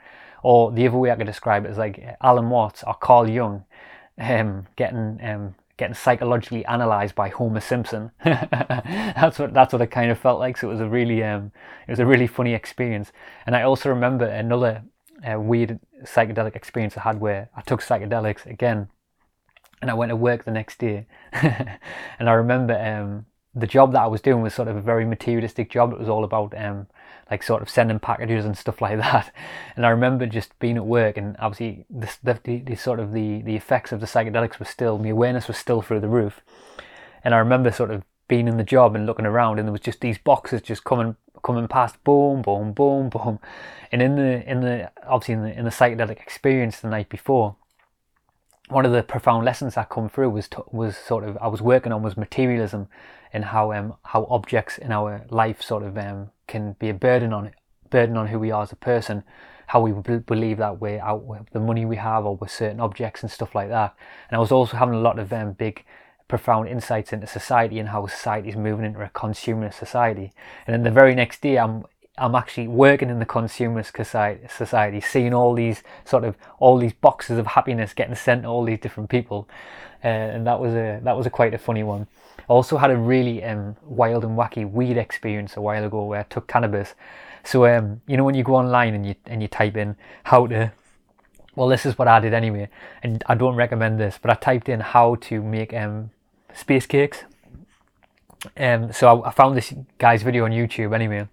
Or 0.43 0.73
the 0.73 0.89
other 0.89 0.97
way 0.97 1.11
I 1.11 1.17
could 1.17 1.27
describe 1.27 1.67
it 1.67 1.71
is 1.73 1.77
like 1.77 2.03
Alan 2.23 2.49
Watts 2.49 2.83
or 2.83 2.95
Carl 2.95 3.29
Jung 3.29 3.65
um, 4.19 4.67
getting 4.77 5.21
um, 5.23 5.55
getting 5.81 5.95
psychologically 5.95 6.63
analysed 6.65 7.15
by 7.15 7.31
Homer 7.31 7.61
Simpson. 7.61 8.13
that's 8.25 9.39
what 9.39 9.53
that's 9.53 9.73
what 9.73 9.83
it 9.83 9.89
kind 9.89 10.11
of 10.11 10.19
felt 10.19 10.39
like. 10.39 10.57
So 10.57 10.69
it 10.69 10.73
was 10.73 10.81
a 10.81 10.89
really 10.89 11.25
um, 11.25 11.51
it 11.89 11.91
was 11.91 11.99
a 11.99 12.07
really 12.07 12.27
funny 12.27 12.55
experience. 12.55 13.11
And 13.47 13.57
I 13.57 13.63
also 13.63 13.89
remember 13.89 14.27
another 14.27 14.83
uh, 15.29 15.41
weird 15.41 15.81
psychedelic 16.05 16.55
experience 16.55 16.97
I 16.97 17.01
had 17.01 17.21
where 17.21 17.49
I 17.57 17.63
took 17.63 17.83
psychedelics 17.83 18.47
again, 18.47 18.89
and 19.81 19.91
I 19.91 19.95
went 19.95 20.11
to 20.11 20.17
work 20.17 20.45
the 20.45 20.51
next 20.51 20.79
day, 20.79 21.07
and 21.33 22.29
I 22.29 22.33
remember 22.33 22.79
um, 22.79 23.27
the 23.55 23.67
job 23.67 23.93
that 23.93 24.03
I 24.03 24.07
was 24.07 24.21
doing 24.21 24.43
was 24.43 24.55
sort 24.55 24.69
of 24.69 24.77
a 24.77 24.81
very 24.81 25.05
materialistic 25.05 25.71
job. 25.71 25.93
It 25.93 25.99
was 25.99 26.09
all 26.09 26.23
about 26.23 26.57
um, 26.57 26.87
like 27.31 27.43
sort 27.43 27.63
of 27.63 27.69
sending 27.71 27.99
packages 27.99 28.45
and 28.45 28.57
stuff 28.57 28.81
like 28.83 28.99
that. 28.99 29.33
And 29.77 29.85
I 29.85 29.91
remember 29.91 30.27
just 30.27 30.59
being 30.59 30.77
at 30.77 30.87
work, 30.87 31.17
and 31.17 31.37
obviously 31.39 31.85
the, 31.91 32.39
the, 32.45 32.59
the 32.59 32.77
sort 32.77 33.01
of 33.01 33.13
the 33.13 33.43
the 33.43 33.57
effects 33.57 33.93
of 33.93 34.01
the 34.01 34.07
psychedelics 34.07 34.59
were 34.59 34.67
still, 34.67 34.99
my 34.99 35.09
awareness 35.09 35.49
was 35.49 35.57
still 35.57 35.83
through 35.83 36.01
the 36.01 36.09
roof. 36.09 36.41
And 37.25 37.35
I 37.35 37.39
remember 37.39 37.71
sort 37.71 37.91
of 37.91 38.05
being 38.29 38.47
in 38.47 38.57
the 38.57 38.65
job 38.65 38.95
and 38.95 39.07
looking 39.07 39.27
around, 39.27 39.59
and 39.59 39.67
there 39.67 39.73
was 39.73 39.81
just 39.81 40.01
these 40.01 40.19
boxes 40.19 40.63
just 40.63 40.85
coming 40.85 41.17
coming 41.43 41.67
past, 41.69 42.03
boom, 42.05 42.43
boom, 42.43 42.73
boom, 42.73 43.09
boom. 43.09 43.41
And 43.91 44.03
in 44.03 44.17
the 44.17 44.49
in 44.49 44.61
the 44.61 44.91
obviously 45.07 45.35
in 45.35 45.43
the 45.43 45.59
in 45.59 45.65
the 45.65 45.71
psychedelic 45.71 46.21
experience 46.21 46.79
the 46.79 46.89
night 46.89 47.09
before, 47.09 47.57
one 48.69 48.87
of 48.87 48.93
the 48.93 49.03
profound 49.03 49.45
lessons 49.45 49.75
that 49.75 49.89
come 49.89 50.09
through 50.09 50.31
was 50.31 50.49
was 50.71 50.97
sort 50.97 51.25
of 51.25 51.37
I 51.39 51.49
was 51.49 51.61
working 51.61 51.91
on 51.91 52.03
was 52.03 52.17
materialism 52.17 52.89
and 53.33 53.47
how 53.47 53.73
um 53.73 53.95
how 54.05 54.27
objects 54.31 54.79
in 54.79 54.93
our 54.93 55.25
life 55.31 55.63
sort 55.63 55.83
of 55.83 55.97
um 55.99 56.31
can 56.47 56.73
be 56.79 56.89
a 56.89 56.95
burden 56.95 57.33
on 57.33 57.47
it 57.47 57.55
burden 57.91 58.17
on 58.17 58.29
who 58.29 58.39
we 58.39 58.51
are 58.51 58.63
as 58.63 58.73
a 58.73 58.77
person 58.77 59.25
how 59.71 59.81
we 59.81 59.93
believe 59.93 60.57
that 60.57 60.81
we're 60.81 61.01
out 61.01 61.23
with 61.23 61.49
the 61.53 61.61
money 61.61 61.85
we 61.85 61.95
have 61.95 62.27
or 62.27 62.37
with 62.37 62.51
certain 62.51 62.81
objects 62.81 63.23
and 63.23 63.31
stuff 63.31 63.55
like 63.55 63.69
that. 63.69 63.95
And 64.29 64.37
I 64.37 64.41
was 64.41 64.51
also 64.51 64.77
having 64.77 64.97
a 64.97 65.01
lot 65.01 65.21
of 65.21 65.33
um 65.33 65.53
big 65.53 65.85
profound 66.27 66.69
insights 66.69 67.13
into 67.13 67.29
society 67.29 67.79
and 67.79 67.91
how 67.91 68.05
society 68.09 68.49
is 68.49 68.57
moving 68.57 68.85
into 68.85 69.01
a 69.01 69.09
consumerist 69.11 69.75
society. 69.75 70.33
And 70.67 70.75
then 70.75 70.83
the 70.83 70.91
very 70.91 71.15
next 71.15 71.41
day 71.41 71.57
I'm 71.57 71.85
I'm 72.19 72.35
actually 72.35 72.67
working 72.67 73.11
in 73.11 73.21
the 73.21 73.27
consumerist 73.27 73.97
society, 74.51 75.01
seeing 75.01 75.33
all 75.33 75.55
these 75.55 75.85
sort 76.05 76.25
of 76.25 76.37
all 76.59 76.77
these 76.77 76.93
boxes 76.93 77.39
of 77.39 77.47
happiness 77.47 77.95
getting 77.95 78.17
sent 78.17 78.43
to 78.43 78.49
all 78.49 78.65
these 78.65 78.81
different 78.81 79.09
people, 79.09 79.49
uh, 80.03 80.09
and 80.09 80.47
that 80.49 80.59
was 80.59 80.75
a 80.75 81.01
that 81.05 81.17
was 81.17 81.27
a 81.27 81.31
quite 81.31 81.55
a 81.55 81.59
funny 81.59 81.85
one. 81.85 82.09
Also 82.49 82.77
had 82.77 82.91
a 82.91 82.97
really 82.97 83.43
um, 83.45 83.77
wild 83.85 84.25
and 84.25 84.37
wacky 84.37 84.71
weed 84.71 84.97
experience 84.97 85.57
a 85.57 85.61
while 85.61 85.85
ago 85.85 86.05
where 86.05 86.21
I 86.21 86.25
took 86.25 86.47
cannabis. 86.47 86.95
So 87.45 87.67
um, 87.67 88.01
you 88.07 88.17
know 88.17 88.25
when 88.25 88.35
you 88.35 88.45
go 88.45 88.57
online 88.57 88.95
and 88.95 89.07
you 89.07 89.15
and 89.27 89.41
you 89.43 89.49
type 89.49 89.77
in 89.77 89.97
how 90.25 90.47
to 90.49 90.73
well, 91.57 91.69
this 91.69 91.85
is 91.85 91.99
what 91.99 92.09
I 92.09 92.21
did 92.21 92.33
anyway, 92.33 92.69
and 93.03 93.23
I 93.27 93.35
don't 93.35 93.57
recommend 93.57 93.99
this, 93.99 94.19
but 94.21 94.31
I 94.31 94.35
typed 94.35 94.69
in 94.69 94.81
how 94.81 95.17
to 95.17 95.43
make 95.43 95.75
um, 95.75 96.11
space 96.55 96.87
cakes. 96.87 97.25
Um, 98.57 98.93
so 98.93 99.23
I, 99.23 99.29
I 99.29 99.33
found 99.33 99.57
this 99.57 99.75
guy's 99.99 100.23
video 100.23 100.45
on 100.45 100.53
YouTube 100.53 100.95
anyway, 100.95 101.29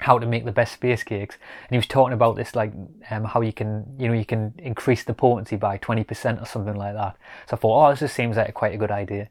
how 0.00 0.18
to 0.18 0.26
make 0.26 0.44
the 0.44 0.52
best 0.52 0.74
space 0.74 1.02
cakes, 1.02 1.36
and 1.62 1.70
he 1.70 1.76
was 1.76 1.86
talking 1.86 2.12
about 2.12 2.36
this 2.36 2.54
like 2.54 2.72
um, 3.10 3.24
how 3.24 3.40
you 3.40 3.52
can 3.52 3.86
you 3.98 4.08
know 4.08 4.14
you 4.14 4.26
can 4.26 4.54
increase 4.58 5.02
the 5.02 5.14
potency 5.14 5.56
by 5.56 5.78
twenty 5.78 6.04
percent 6.04 6.40
or 6.40 6.46
something 6.46 6.76
like 6.76 6.94
that. 6.94 7.16
So 7.48 7.56
I 7.56 7.58
thought, 7.58 7.86
oh, 7.86 7.90
this 7.90 8.00
just 8.00 8.14
seems 8.14 8.36
like 8.36 8.52
quite 8.54 8.74
a 8.74 8.78
good 8.78 8.90
idea. 8.90 9.28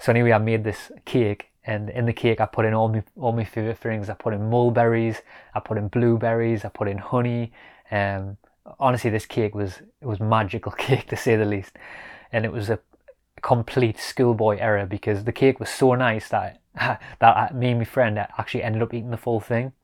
So 0.00 0.12
anyway, 0.12 0.32
I 0.32 0.38
made 0.38 0.64
this 0.64 0.90
cake, 1.04 1.50
and 1.64 1.90
in 1.90 2.06
the 2.06 2.12
cake 2.12 2.40
I 2.40 2.46
put 2.46 2.64
in 2.64 2.72
all 2.74 2.88
my 2.88 3.02
all 3.16 3.32
my 3.32 3.44
favorite 3.44 3.78
things. 3.78 4.08
I 4.08 4.14
put 4.14 4.32
in 4.34 4.48
mulberries, 4.48 5.20
I 5.54 5.60
put 5.60 5.76
in 5.78 5.88
blueberries, 5.88 6.64
I 6.64 6.68
put 6.70 6.88
in 6.88 6.98
honey. 6.98 7.52
Um, 7.90 8.38
honestly, 8.78 9.10
this 9.10 9.26
cake 9.26 9.54
was 9.54 9.82
it 10.00 10.06
was 10.06 10.20
magical 10.20 10.72
cake 10.86 11.08
to 11.08 11.16
say 11.16 11.36
the 11.36 11.44
least, 11.44 11.76
and 12.32 12.44
it 12.44 12.52
was 12.52 12.70
a 12.70 12.78
complete 13.42 13.98
schoolboy 13.98 14.56
error 14.58 14.86
because 14.86 15.24
the 15.24 15.32
cake 15.32 15.60
was 15.60 15.70
so 15.70 15.94
nice 15.94 16.28
that 16.30 16.60
that 17.20 17.54
me 17.54 17.70
and 17.70 17.80
my 17.80 17.84
friend 17.84 18.18
actually 18.18 18.62
ended 18.62 18.82
up 18.82 18.94
eating 18.94 19.10
the 19.10 19.16
full 19.16 19.40
thing. 19.40 19.72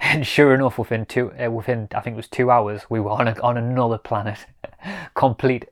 And 0.00 0.26
sure 0.26 0.52
enough, 0.52 0.78
within 0.78 1.06
two, 1.06 1.30
uh, 1.40 1.48
within 1.48 1.88
I 1.94 2.00
think 2.00 2.14
it 2.14 2.16
was 2.16 2.26
two 2.26 2.50
hours, 2.50 2.86
we 2.90 2.98
were 2.98 3.10
on 3.10 3.28
a, 3.28 3.40
on 3.40 3.56
another 3.56 3.98
planet, 3.98 4.46
complete 5.14 5.66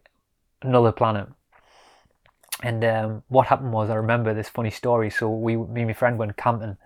another 0.62 0.92
planet. 0.92 1.28
And 2.62 2.84
um, 2.84 3.22
what 3.28 3.46
happened 3.46 3.72
was, 3.72 3.90
I 3.90 3.94
remember 3.94 4.34
this 4.34 4.48
funny 4.48 4.70
story. 4.70 5.10
So 5.10 5.30
we, 5.30 5.56
me 5.56 5.82
and 5.82 5.86
my 5.86 5.92
friend 5.94 6.18
went 6.18 6.36
camping 6.36 6.76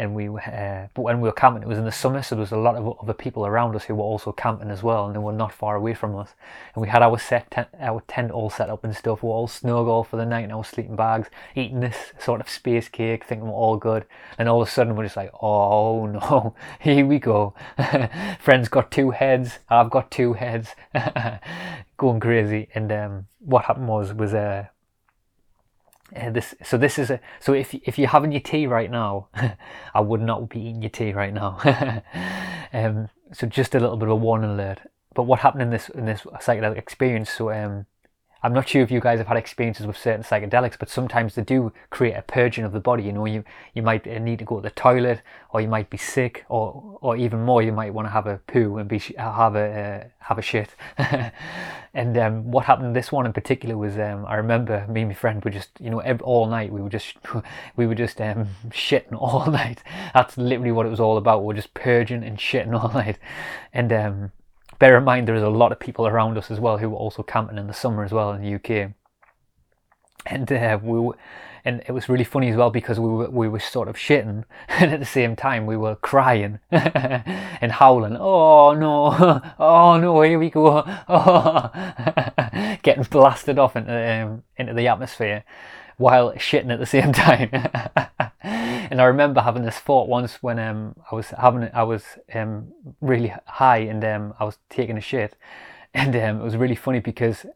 and 0.00 0.14
we 0.14 0.28
uh, 0.28 0.86
but 0.94 1.02
when 1.02 1.20
we 1.20 1.28
were 1.28 1.32
camping 1.32 1.62
it 1.62 1.68
was 1.68 1.76
in 1.76 1.84
the 1.84 1.92
summer. 1.92 2.22
So 2.22 2.34
there 2.34 2.40
was 2.40 2.52
a 2.52 2.56
lot 2.56 2.74
of 2.74 2.98
other 3.02 3.12
people 3.12 3.44
around 3.44 3.76
us 3.76 3.84
who 3.84 3.94
were 3.94 4.02
also 4.02 4.32
camping 4.32 4.70
as 4.70 4.82
well 4.82 5.04
and 5.04 5.14
they 5.14 5.18
were 5.18 5.30
not 5.30 5.52
far 5.52 5.76
away 5.76 5.92
from 5.92 6.16
us. 6.16 6.34
And 6.74 6.80
we 6.80 6.88
had 6.88 7.02
our 7.02 7.18
set 7.18 7.50
tent, 7.50 7.68
our 7.78 8.00
tent 8.08 8.30
all 8.30 8.48
set 8.48 8.70
up 8.70 8.82
and 8.82 8.96
stuff. 8.96 9.22
We 9.22 9.28
were 9.28 9.34
all 9.34 9.46
snug 9.46 9.88
all 9.88 10.02
for 10.02 10.16
the 10.16 10.24
night 10.24 10.44
in 10.44 10.52
our 10.52 10.64
sleeping 10.64 10.96
bags 10.96 11.28
eating 11.54 11.80
this 11.80 12.14
sort 12.18 12.40
of 12.40 12.48
space 12.48 12.88
cake 12.88 13.24
thinking 13.24 13.48
we're 13.48 13.54
all 13.54 13.76
good. 13.76 14.06
And 14.38 14.48
all 14.48 14.62
of 14.62 14.68
a 14.68 14.70
sudden 14.70 14.96
we're 14.96 15.04
just 15.04 15.16
like 15.16 15.32
oh 15.42 16.06
no 16.30 16.54
here 16.80 17.04
we 17.04 17.18
go. 17.18 17.54
Friends 18.40 18.70
got 18.70 18.90
two 18.90 19.10
heads. 19.10 19.58
I've 19.68 19.90
got 19.90 20.10
two 20.10 20.32
heads. 20.32 20.74
Going 21.98 22.20
crazy. 22.20 22.70
And 22.74 22.90
um, 22.90 23.26
what 23.38 23.66
happened 23.66 23.88
was 23.88 24.14
was 24.14 24.32
uh, 24.32 24.68
uh, 26.16 26.30
this 26.30 26.54
so 26.62 26.76
this 26.76 26.98
is 26.98 27.10
a 27.10 27.20
so 27.38 27.52
if 27.52 27.74
if 27.74 27.98
you're 27.98 28.08
having 28.08 28.32
your 28.32 28.40
tea 28.40 28.66
right 28.66 28.90
now, 28.90 29.28
I 29.94 30.00
would 30.00 30.20
not 30.20 30.48
be 30.48 30.60
eating 30.60 30.82
your 30.82 30.90
tea 30.90 31.12
right 31.12 31.32
now. 31.32 31.58
um, 32.72 33.08
so 33.32 33.46
just 33.46 33.74
a 33.74 33.80
little 33.80 33.96
bit 33.96 34.08
of 34.08 34.12
a 34.12 34.16
warning 34.16 34.50
alert. 34.50 34.80
But 35.14 35.24
what 35.24 35.40
happened 35.40 35.62
in 35.62 35.70
this 35.70 35.88
in 35.88 36.06
this 36.06 36.22
psychedelic 36.22 36.78
experience? 36.78 37.30
So 37.30 37.52
um, 37.52 37.86
I'm 38.42 38.54
not 38.54 38.68
sure 38.68 38.82
if 38.82 38.90
you 38.90 39.00
guys 39.00 39.18
have 39.18 39.26
had 39.26 39.36
experiences 39.36 39.86
with 39.86 39.98
certain 39.98 40.22
psychedelics, 40.22 40.78
but 40.78 40.88
sometimes 40.88 41.34
they 41.34 41.42
do 41.42 41.72
create 41.90 42.14
a 42.14 42.22
purging 42.22 42.64
of 42.64 42.72
the 42.72 42.80
body. 42.80 43.02
You 43.04 43.12
know, 43.12 43.26
you 43.26 43.44
you 43.74 43.82
might 43.82 44.06
uh, 44.06 44.18
need 44.18 44.38
to 44.38 44.44
go 44.44 44.56
to 44.56 44.62
the 44.62 44.70
toilet, 44.70 45.20
or 45.50 45.60
you 45.60 45.68
might 45.68 45.90
be 45.90 45.98
sick, 45.98 46.44
or 46.48 46.98
or 47.02 47.16
even 47.16 47.44
more, 47.44 47.62
you 47.62 47.72
might 47.72 47.92
want 47.92 48.08
to 48.08 48.12
have 48.12 48.26
a 48.26 48.38
poo 48.46 48.78
and 48.78 48.88
be 48.88 48.98
have 49.18 49.56
a 49.56 50.04
uh, 50.04 50.08
have 50.20 50.38
a 50.38 50.42
shit. 50.42 50.74
and 51.94 52.16
um, 52.16 52.50
what 52.50 52.64
happened 52.64 52.94
this 52.96 53.12
one 53.12 53.26
in 53.26 53.32
particular 53.32 53.76
was, 53.76 53.98
um, 53.98 54.24
I 54.26 54.36
remember 54.36 54.86
me 54.88 55.02
and 55.02 55.10
my 55.10 55.14
friend 55.14 55.44
were 55.44 55.50
just, 55.50 55.70
you 55.80 55.90
know, 55.90 56.00
all 56.22 56.46
night 56.46 56.72
we 56.72 56.80
were 56.80 56.88
just 56.88 57.16
we 57.76 57.86
were 57.86 57.94
just 57.94 58.20
um, 58.20 58.48
shitting 58.68 59.20
all 59.20 59.50
night. 59.50 59.82
That's 60.14 60.38
literally 60.38 60.72
what 60.72 60.86
it 60.86 60.90
was 60.90 61.00
all 61.00 61.16
about. 61.16 61.44
We 61.44 61.52
are 61.52 61.56
just 61.56 61.74
purging 61.74 62.24
and 62.24 62.38
shitting 62.38 62.80
all 62.80 62.92
night, 62.92 63.18
and 63.72 63.92
um, 63.92 64.32
bear 64.80 64.98
in 64.98 65.04
mind 65.04 65.28
there 65.28 65.36
is 65.36 65.42
a 65.42 65.48
lot 65.48 65.70
of 65.70 65.78
people 65.78 66.08
around 66.08 66.36
us 66.36 66.50
as 66.50 66.58
well 66.58 66.78
who 66.78 66.90
were 66.90 66.96
also 66.96 67.22
camping 67.22 67.58
in 67.58 67.68
the 67.68 67.72
summer 67.72 68.02
as 68.02 68.10
well 68.10 68.32
in 68.32 68.42
the 68.42 68.54
UK. 68.54 68.90
And 70.26 70.50
uh, 70.50 70.78
we 70.82 71.12
and 71.64 71.82
it 71.86 71.92
was 71.92 72.08
really 72.08 72.24
funny 72.24 72.48
as 72.48 72.56
well 72.56 72.70
because 72.70 72.98
we 72.98 73.08
were 73.08 73.30
we 73.30 73.48
were 73.48 73.60
sort 73.60 73.88
of 73.88 73.96
shitting 73.96 74.44
and 74.68 74.92
at 74.92 74.98
the 74.98 75.06
same 75.06 75.36
time 75.36 75.66
we 75.66 75.76
were 75.76 75.96
crying 75.96 76.58
and 76.70 77.72
howling 77.72 78.16
oh 78.18 78.72
no 78.74 79.40
oh 79.58 79.98
no 79.98 80.22
here 80.22 80.38
we 80.38 80.50
go 80.50 80.82
oh. 81.08 81.70
getting 82.82 83.04
blasted 83.04 83.58
off 83.58 83.76
into 83.76 83.92
um, 83.92 84.42
into 84.56 84.72
the 84.72 84.88
atmosphere 84.88 85.44
while 86.00 86.32
shitting 86.32 86.72
at 86.72 86.78
the 86.78 86.86
same 86.86 87.12
time 87.26 87.50
and 88.90 89.00
I 89.00 89.04
remember 89.04 89.40
having 89.40 89.62
this 89.62 89.78
thought 89.78 90.08
once 90.08 90.42
when 90.42 90.58
um, 90.58 90.96
I 91.10 91.14
was 91.14 91.28
having 91.28 91.70
I 91.72 91.84
was 91.84 92.04
um, 92.34 92.72
really 93.00 93.32
high 93.46 93.78
and 93.78 94.04
um, 94.04 94.34
I 94.38 94.44
was 94.44 94.58
taking 94.68 94.98
a 94.98 95.00
shit, 95.00 95.36
and 95.94 96.14
um, 96.16 96.40
it 96.40 96.44
was 96.44 96.56
really 96.56 96.74
funny 96.74 96.98
because 97.00 97.46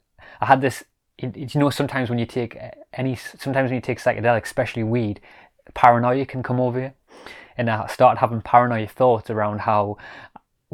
I 0.40 0.46
had 0.46 0.60
this. 0.60 0.84
You 1.18 1.48
know, 1.54 1.70
sometimes 1.70 2.10
when 2.10 2.18
you 2.18 2.26
take 2.26 2.58
any, 2.92 3.14
sometimes 3.16 3.68
when 3.70 3.76
you 3.76 3.80
take 3.80 4.00
psychedelics, 4.00 4.44
especially 4.44 4.82
weed, 4.82 5.20
paranoia 5.74 6.26
can 6.26 6.42
come 6.42 6.60
over 6.60 6.80
you, 6.80 6.92
and 7.56 7.68
I 7.68 7.86
started 7.86 8.20
having 8.20 8.40
paranoia 8.40 8.88
thoughts 8.88 9.30
around 9.30 9.60
how 9.60 9.96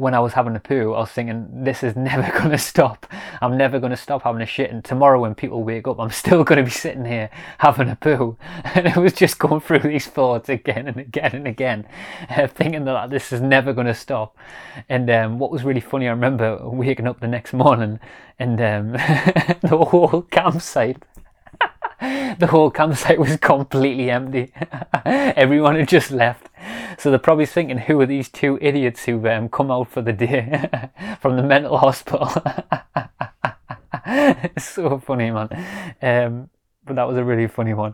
when 0.01 0.15
I 0.15 0.19
was 0.19 0.33
having 0.33 0.55
a 0.55 0.59
poo, 0.59 0.93
I 0.93 1.01
was 1.01 1.11
thinking, 1.11 1.47
this 1.63 1.83
is 1.83 1.95
never 1.95 2.23
going 2.37 2.49
to 2.49 2.57
stop. 2.57 3.05
I'm 3.39 3.55
never 3.55 3.79
going 3.79 3.91
to 3.91 3.97
stop 3.97 4.23
having 4.23 4.41
a 4.41 4.47
shit. 4.47 4.71
And 4.71 4.83
tomorrow, 4.83 5.21
when 5.21 5.35
people 5.35 5.63
wake 5.63 5.87
up, 5.87 5.99
I'm 5.99 6.09
still 6.09 6.43
going 6.49 6.57
to 6.57 6.63
be 6.63 6.71
sitting 6.71 7.05
here 7.05 7.29
having 7.59 7.87
a 7.87 7.95
poo. 7.95 8.35
And 8.73 8.87
it 8.87 8.95
was 8.95 9.13
just 9.13 9.37
going 9.37 9.59
through 9.61 9.79
these 9.79 10.07
thoughts 10.07 10.49
again 10.49 10.87
and 10.87 10.97
again 10.97 11.35
and 11.35 11.47
again, 11.47 11.87
uh, 12.29 12.47
thinking 12.47 12.85
that 12.85 13.09
this 13.11 13.31
is 13.31 13.41
never 13.41 13.73
going 13.73 13.87
to 13.87 13.93
stop. 13.93 14.35
And 14.89 15.09
um, 15.09 15.39
what 15.39 15.51
was 15.51 15.63
really 15.63 15.81
funny, 15.81 16.07
I 16.07 16.11
remember 16.11 16.57
waking 16.67 17.07
up 17.07 17.19
the 17.19 17.27
next 17.27 17.53
morning 17.53 17.99
and 18.39 18.59
um, 18.61 18.91
the 19.61 19.87
whole 19.91 20.23
campsite 20.23 21.03
the 22.39 22.47
whole 22.49 22.71
campsite 22.71 23.19
was 23.19 23.37
completely 23.37 24.09
empty. 24.09 24.51
Everyone 25.05 25.75
had 25.75 25.87
just 25.87 26.09
left. 26.09 26.49
So 26.97 27.09
they're 27.09 27.19
probably 27.19 27.45
thinking, 27.45 27.77
who 27.77 27.99
are 28.01 28.05
these 28.05 28.29
two 28.29 28.57
idiots 28.61 29.05
who've 29.05 29.25
um, 29.25 29.49
come 29.49 29.71
out 29.71 29.89
for 29.89 30.01
the 30.01 30.13
day 30.13 30.69
from 31.21 31.37
the 31.37 31.43
mental 31.43 31.77
hospital? 31.77 32.29
it's 34.05 34.67
so 34.67 34.99
funny, 34.99 35.31
man. 35.31 35.49
Um, 36.01 36.49
but 36.85 36.95
that 36.95 37.07
was 37.07 37.17
a 37.17 37.23
really 37.23 37.47
funny 37.47 37.73
one. 37.73 37.93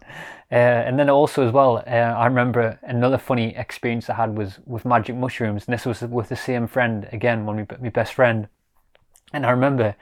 Uh, 0.51 0.55
and 0.55 0.97
then 0.97 1.09
also 1.09 1.45
as 1.45 1.51
well, 1.51 1.83
uh, 1.85 1.89
I 1.89 2.25
remember 2.25 2.79
another 2.83 3.17
funny 3.17 3.55
experience 3.55 4.09
I 4.09 4.15
had 4.15 4.37
was 4.37 4.59
with 4.65 4.85
magic 4.85 5.15
mushrooms, 5.15 5.65
and 5.67 5.73
this 5.73 5.85
was 5.85 6.01
with 6.01 6.29
the 6.29 6.35
same 6.35 6.67
friend 6.67 7.07
again, 7.11 7.45
one 7.45 7.59
of 7.59 7.81
my, 7.81 7.89
best 7.89 8.13
friend. 8.13 8.47
And 9.33 9.45
I 9.45 9.51
remember 9.51 9.95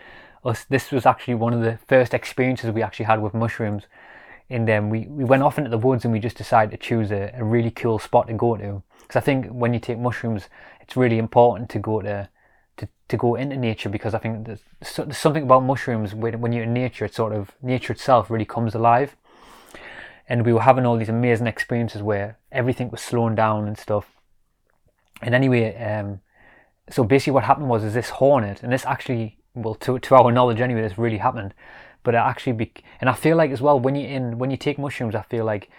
us. 0.44 0.66
This 0.66 0.92
was 0.92 1.06
actually 1.06 1.34
one 1.34 1.54
of 1.54 1.62
the 1.62 1.80
first 1.88 2.14
experiences 2.14 2.72
we 2.72 2.84
actually 2.84 3.06
had 3.06 3.22
with 3.22 3.34
mushrooms. 3.34 3.84
And 4.50 4.68
then 4.68 4.90
we, 4.90 5.08
we 5.08 5.24
went 5.24 5.44
off 5.44 5.58
into 5.58 5.70
the 5.70 5.78
woods 5.78 6.06
and 6.06 6.14
we 6.14 6.20
just 6.20 6.38
decided 6.38 6.72
to 6.72 6.78
choose 6.78 7.12
a, 7.12 7.32
a 7.36 7.44
really 7.44 7.72
cool 7.72 8.00
spot 8.00 8.28
to 8.28 8.34
go 8.34 8.56
to. 8.58 8.84
Because 9.02 9.16
I 9.16 9.22
think 9.22 9.48
when 9.48 9.74
you 9.74 9.80
take 9.80 9.98
mushrooms, 9.98 10.50
it's 10.82 10.96
really 10.96 11.18
important 11.18 11.70
to 11.72 11.80
go 11.80 12.02
to 12.02 12.30
to, 12.78 12.90
to 13.08 13.16
go 13.16 13.36
into 13.36 13.56
nature 13.56 13.88
because 13.88 14.14
I 14.14 14.18
think 14.18 14.46
there's, 14.46 14.60
there's 14.98 15.18
something 15.18 15.44
about 15.44 15.64
mushrooms 15.64 16.14
when, 16.14 16.42
when 16.42 16.52
you're 16.52 16.66
in 16.66 16.74
nature, 16.74 17.06
it's 17.06 17.16
sort 17.16 17.32
of 17.32 17.52
nature 17.62 17.94
itself 17.94 18.30
really 18.30 18.44
comes 18.44 18.76
alive. 18.76 19.16
And 20.28 20.46
we 20.46 20.52
were 20.52 20.62
having 20.62 20.86
all 20.86 20.98
these 20.98 21.08
amazing 21.08 21.48
experiences 21.48 22.02
where 22.02 22.38
everything 22.52 22.90
was 22.90 23.00
slowing 23.00 23.34
down 23.36 23.66
and 23.66 23.78
stuff. 23.78 24.10
And 25.22 25.34
anyway, 25.34 25.74
um, 25.78 26.20
so 26.90 27.06
basically 27.06 27.32
what 27.32 27.46
happened 27.46 27.70
was 27.70 27.84
is 27.84 27.94
this 27.94 28.10
hornet, 28.10 28.62
and 28.62 28.74
this 28.74 28.86
actually 28.86 29.38
well, 29.56 29.76
to, 29.76 29.98
to 30.00 30.16
our 30.16 30.32
knowledge 30.32 30.60
anyway, 30.60 30.82
this 30.82 30.98
really 30.98 31.18
happened. 31.18 31.54
But 32.06 32.16
it 32.16 32.20
actually, 32.20 32.54
be, 32.54 32.72
and 33.02 33.10
I 33.10 33.14
feel 33.14 33.36
like 33.36 33.52
as 33.52 33.62
well 33.62 33.78
when 33.78 33.96
you 33.96 34.08
in 34.08 34.38
when 34.38 34.52
you 34.52 34.58
take 34.58 34.80
mushrooms, 34.80 35.16
I 35.16 35.24
feel 35.24 35.44
like 35.44 35.70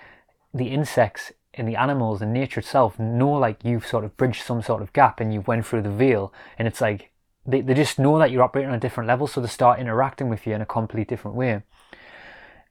the 0.53 0.67
insects 0.67 1.33
and 1.55 1.67
the 1.67 1.77
animals 1.77 2.21
and 2.21 2.33
nature 2.33 2.61
itself 2.61 2.99
know 2.99 3.31
like 3.31 3.65
you've 3.65 3.87
sort 3.87 4.05
of 4.05 4.15
bridged 4.19 4.43
some 4.43 4.61
sort 4.61 4.83
of 4.83 4.93
gap 4.93 5.21
and 5.21 5.33
you've 5.33 5.49
went 5.49 5.65
through 5.65 5.83
the 5.83 5.91
veil, 5.91 6.35
and 6.59 6.69
it's 6.69 6.83
like 6.83 7.13
they, 7.47 7.63
they 7.63 7.73
just 7.73 7.99
know 7.99 8.19
that 8.19 8.31
you're 8.31 8.43
operating 8.43 8.71
on 8.71 8.77
a 8.77 8.81
different 8.81 9.09
level, 9.09 9.27
so 9.27 9.41
they 9.41 9.47
start 9.47 9.79
interacting 9.79 10.29
with 10.29 10.47
you 10.47 10.55
in 10.55 10.61
a 10.61 10.67
completely 10.67 11.05
different 11.07 11.37
way. 11.37 11.63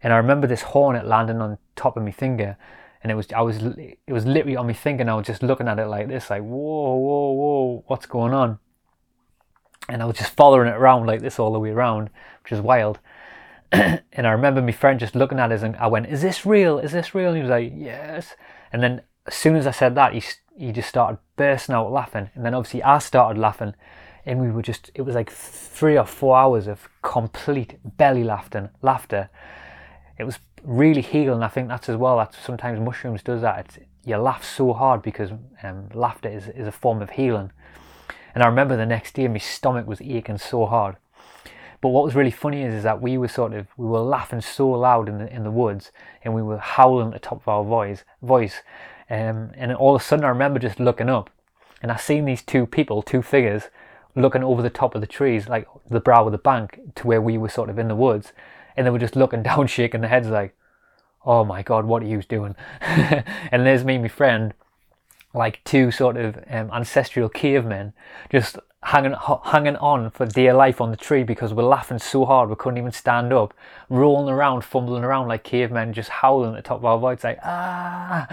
And 0.03 0.13
I 0.13 0.17
remember 0.17 0.45
this 0.45 0.61
hornet 0.61 1.07
landing 1.07 1.41
on 1.41 1.57
top 1.75 1.97
of 1.97 2.03
my 2.03 2.11
finger, 2.11 2.57
and 3.01 3.11
it 3.11 3.15
was 3.15 3.31
I 3.33 3.41
was 3.41 3.63
it 3.63 3.99
was 4.09 4.27
literally 4.27 4.57
on 4.57 4.67
my 4.67 4.73
finger, 4.73 5.01
and 5.01 5.09
I 5.09 5.15
was 5.15 5.25
just 5.25 5.41
looking 5.41 5.67
at 5.67 5.79
it 5.79 5.87
like 5.87 6.09
this, 6.09 6.29
like 6.29 6.43
whoa, 6.43 6.95
whoa, 6.95 7.31
whoa, 7.31 7.83
what's 7.87 8.05
going 8.05 8.33
on? 8.33 8.59
and 9.87 10.01
I 10.01 10.05
was 10.05 10.17
just 10.17 10.35
following 10.35 10.67
it 10.67 10.75
around 10.75 11.05
like 11.05 11.21
this 11.21 11.39
all 11.39 11.53
the 11.53 11.59
way 11.59 11.69
around, 11.69 12.09
which 12.43 12.51
is 12.51 12.61
wild. 12.61 12.99
and 13.71 14.27
I 14.27 14.31
remember 14.31 14.61
my 14.61 14.71
friend 14.71 14.99
just 14.99 15.15
looking 15.15 15.39
at 15.39 15.51
us, 15.51 15.61
and 15.61 15.75
I 15.77 15.87
went, 15.87 16.07
"Is 16.07 16.21
this 16.21 16.45
real? 16.45 16.79
Is 16.79 16.91
this 16.91 17.15
real?" 17.15 17.29
And 17.29 17.37
he 17.37 17.41
was 17.43 17.49
like, 17.49 17.71
"Yes." 17.75 18.35
And 18.71 18.81
then 18.83 19.01
as 19.27 19.35
soon 19.35 19.55
as 19.55 19.67
I 19.67 19.71
said 19.71 19.95
that, 19.95 20.13
he 20.13 20.23
he 20.57 20.71
just 20.71 20.89
started 20.89 21.19
bursting 21.35 21.75
out 21.75 21.91
laughing, 21.91 22.29
and 22.35 22.45
then 22.45 22.53
obviously 22.53 22.83
I 22.83 22.99
started 22.99 23.39
laughing, 23.39 23.73
and 24.25 24.39
we 24.39 24.51
were 24.51 24.61
just 24.61 24.91
it 24.95 25.01
was 25.01 25.15
like 25.15 25.31
three 25.31 25.97
or 25.97 26.05
four 26.05 26.37
hours 26.37 26.67
of 26.67 26.89
complete 27.01 27.77
belly 27.97 28.23
laughter. 28.23 28.71
Laughter. 28.81 29.29
It 30.17 30.23
was 30.23 30.39
really 30.63 31.01
healing. 31.01 31.43
I 31.43 31.49
think 31.49 31.67
that's 31.67 31.89
as 31.89 31.97
well. 31.97 32.17
That 32.17 32.33
sometimes 32.33 32.79
mushrooms 32.79 33.21
does 33.21 33.41
that. 33.41 33.65
It's, 33.65 33.79
you 34.05 34.17
laugh 34.17 34.45
so 34.45 34.71
hard 34.73 35.01
because 35.01 35.31
um, 35.63 35.89
laughter 35.93 36.29
is, 36.29 36.47
is 36.49 36.67
a 36.67 36.71
form 36.71 37.01
of 37.01 37.09
healing 37.09 37.51
And 38.33 38.43
I 38.43 38.47
remember 38.47 38.77
the 38.77 38.85
next 38.85 39.15
day 39.15 39.27
my 39.27 39.39
stomach 39.39 39.87
was 39.87 40.01
aching 40.01 40.37
so 40.37 40.65
hard. 40.65 40.97
But 41.85 41.89
what 41.89 42.03
was 42.03 42.15
really 42.15 42.31
funny 42.31 42.63
is, 42.63 42.73
is 42.73 42.81
that 42.81 42.99
we 42.99 43.15
were 43.15 43.27
sort 43.27 43.53
of 43.53 43.67
we 43.77 43.85
were 43.85 43.99
laughing 43.99 44.41
so 44.41 44.71
loud 44.71 45.07
in 45.07 45.19
the 45.19 45.31
in 45.31 45.43
the 45.43 45.51
woods 45.51 45.91
and 46.23 46.33
we 46.33 46.41
were 46.41 46.57
howling 46.57 47.09
at 47.09 47.13
the 47.13 47.19
top 47.19 47.43
of 47.43 47.47
our 47.47 47.63
voice 47.63 48.03
voice. 48.23 48.63
Um, 49.07 49.51
and 49.53 49.71
all 49.71 49.95
of 49.95 50.01
a 50.01 50.03
sudden 50.03 50.25
I 50.25 50.29
remember 50.29 50.57
just 50.57 50.79
looking 50.79 51.09
up 51.09 51.29
and 51.83 51.91
I 51.91 51.97
seen 51.97 52.25
these 52.25 52.41
two 52.41 52.65
people, 52.65 53.03
two 53.03 53.21
figures, 53.21 53.65
looking 54.15 54.43
over 54.43 54.63
the 54.63 54.71
top 54.71 54.95
of 54.95 55.01
the 55.01 55.05
trees, 55.05 55.47
like 55.47 55.67
the 55.87 55.99
brow 55.99 56.25
of 56.25 56.31
the 56.31 56.39
bank 56.39 56.79
to 56.95 57.05
where 57.05 57.21
we 57.21 57.37
were 57.37 57.49
sort 57.49 57.69
of 57.69 57.77
in 57.77 57.87
the 57.87 57.95
woods, 57.95 58.33
and 58.75 58.87
they 58.87 58.89
were 58.89 58.97
just 58.97 59.15
looking 59.15 59.43
down, 59.49 59.67
shaking 59.67 60.01
their 60.01 60.09
heads 60.09 60.27
like, 60.27 60.55
"Oh 61.23 61.45
my 61.45 61.61
God, 61.61 61.85
what 61.85 62.01
are 62.01 62.07
you 62.07 62.23
doing?" 62.23 62.55
and 62.81 63.63
there's 63.63 63.85
me, 63.85 63.99
my 63.99 64.07
friend, 64.07 64.55
like 65.35 65.63
two 65.63 65.91
sort 65.91 66.17
of 66.17 66.37
um, 66.49 66.71
ancestral 66.73 67.29
cavemen, 67.29 67.93
just 68.31 68.57
hanging 68.85 69.15
hanging 69.45 69.75
on 69.77 70.11
for 70.11 70.27
dear 70.27 70.53
life 70.53 70.79
on 70.79 70.91
the 70.91 70.97
tree 70.97 71.23
because 71.23 71.51
we're 71.51 71.63
laughing 71.63 71.97
so 71.97 72.23
hard 72.23 72.49
we 72.49 72.55
couldn't 72.55 72.77
even 72.77 72.91
stand 72.91 73.33
up, 73.33 73.51
rolling 73.89 74.31
around, 74.31 74.63
fumbling 74.63 75.03
around 75.03 75.27
like 75.27 75.43
cavemen, 75.43 75.91
just 75.91 76.09
howling 76.09 76.51
at 76.51 76.55
the 76.55 76.61
top 76.61 76.77
of 76.77 76.85
our 76.85 76.99
voice 76.99 77.23
like 77.23 77.39
ah. 77.43 78.27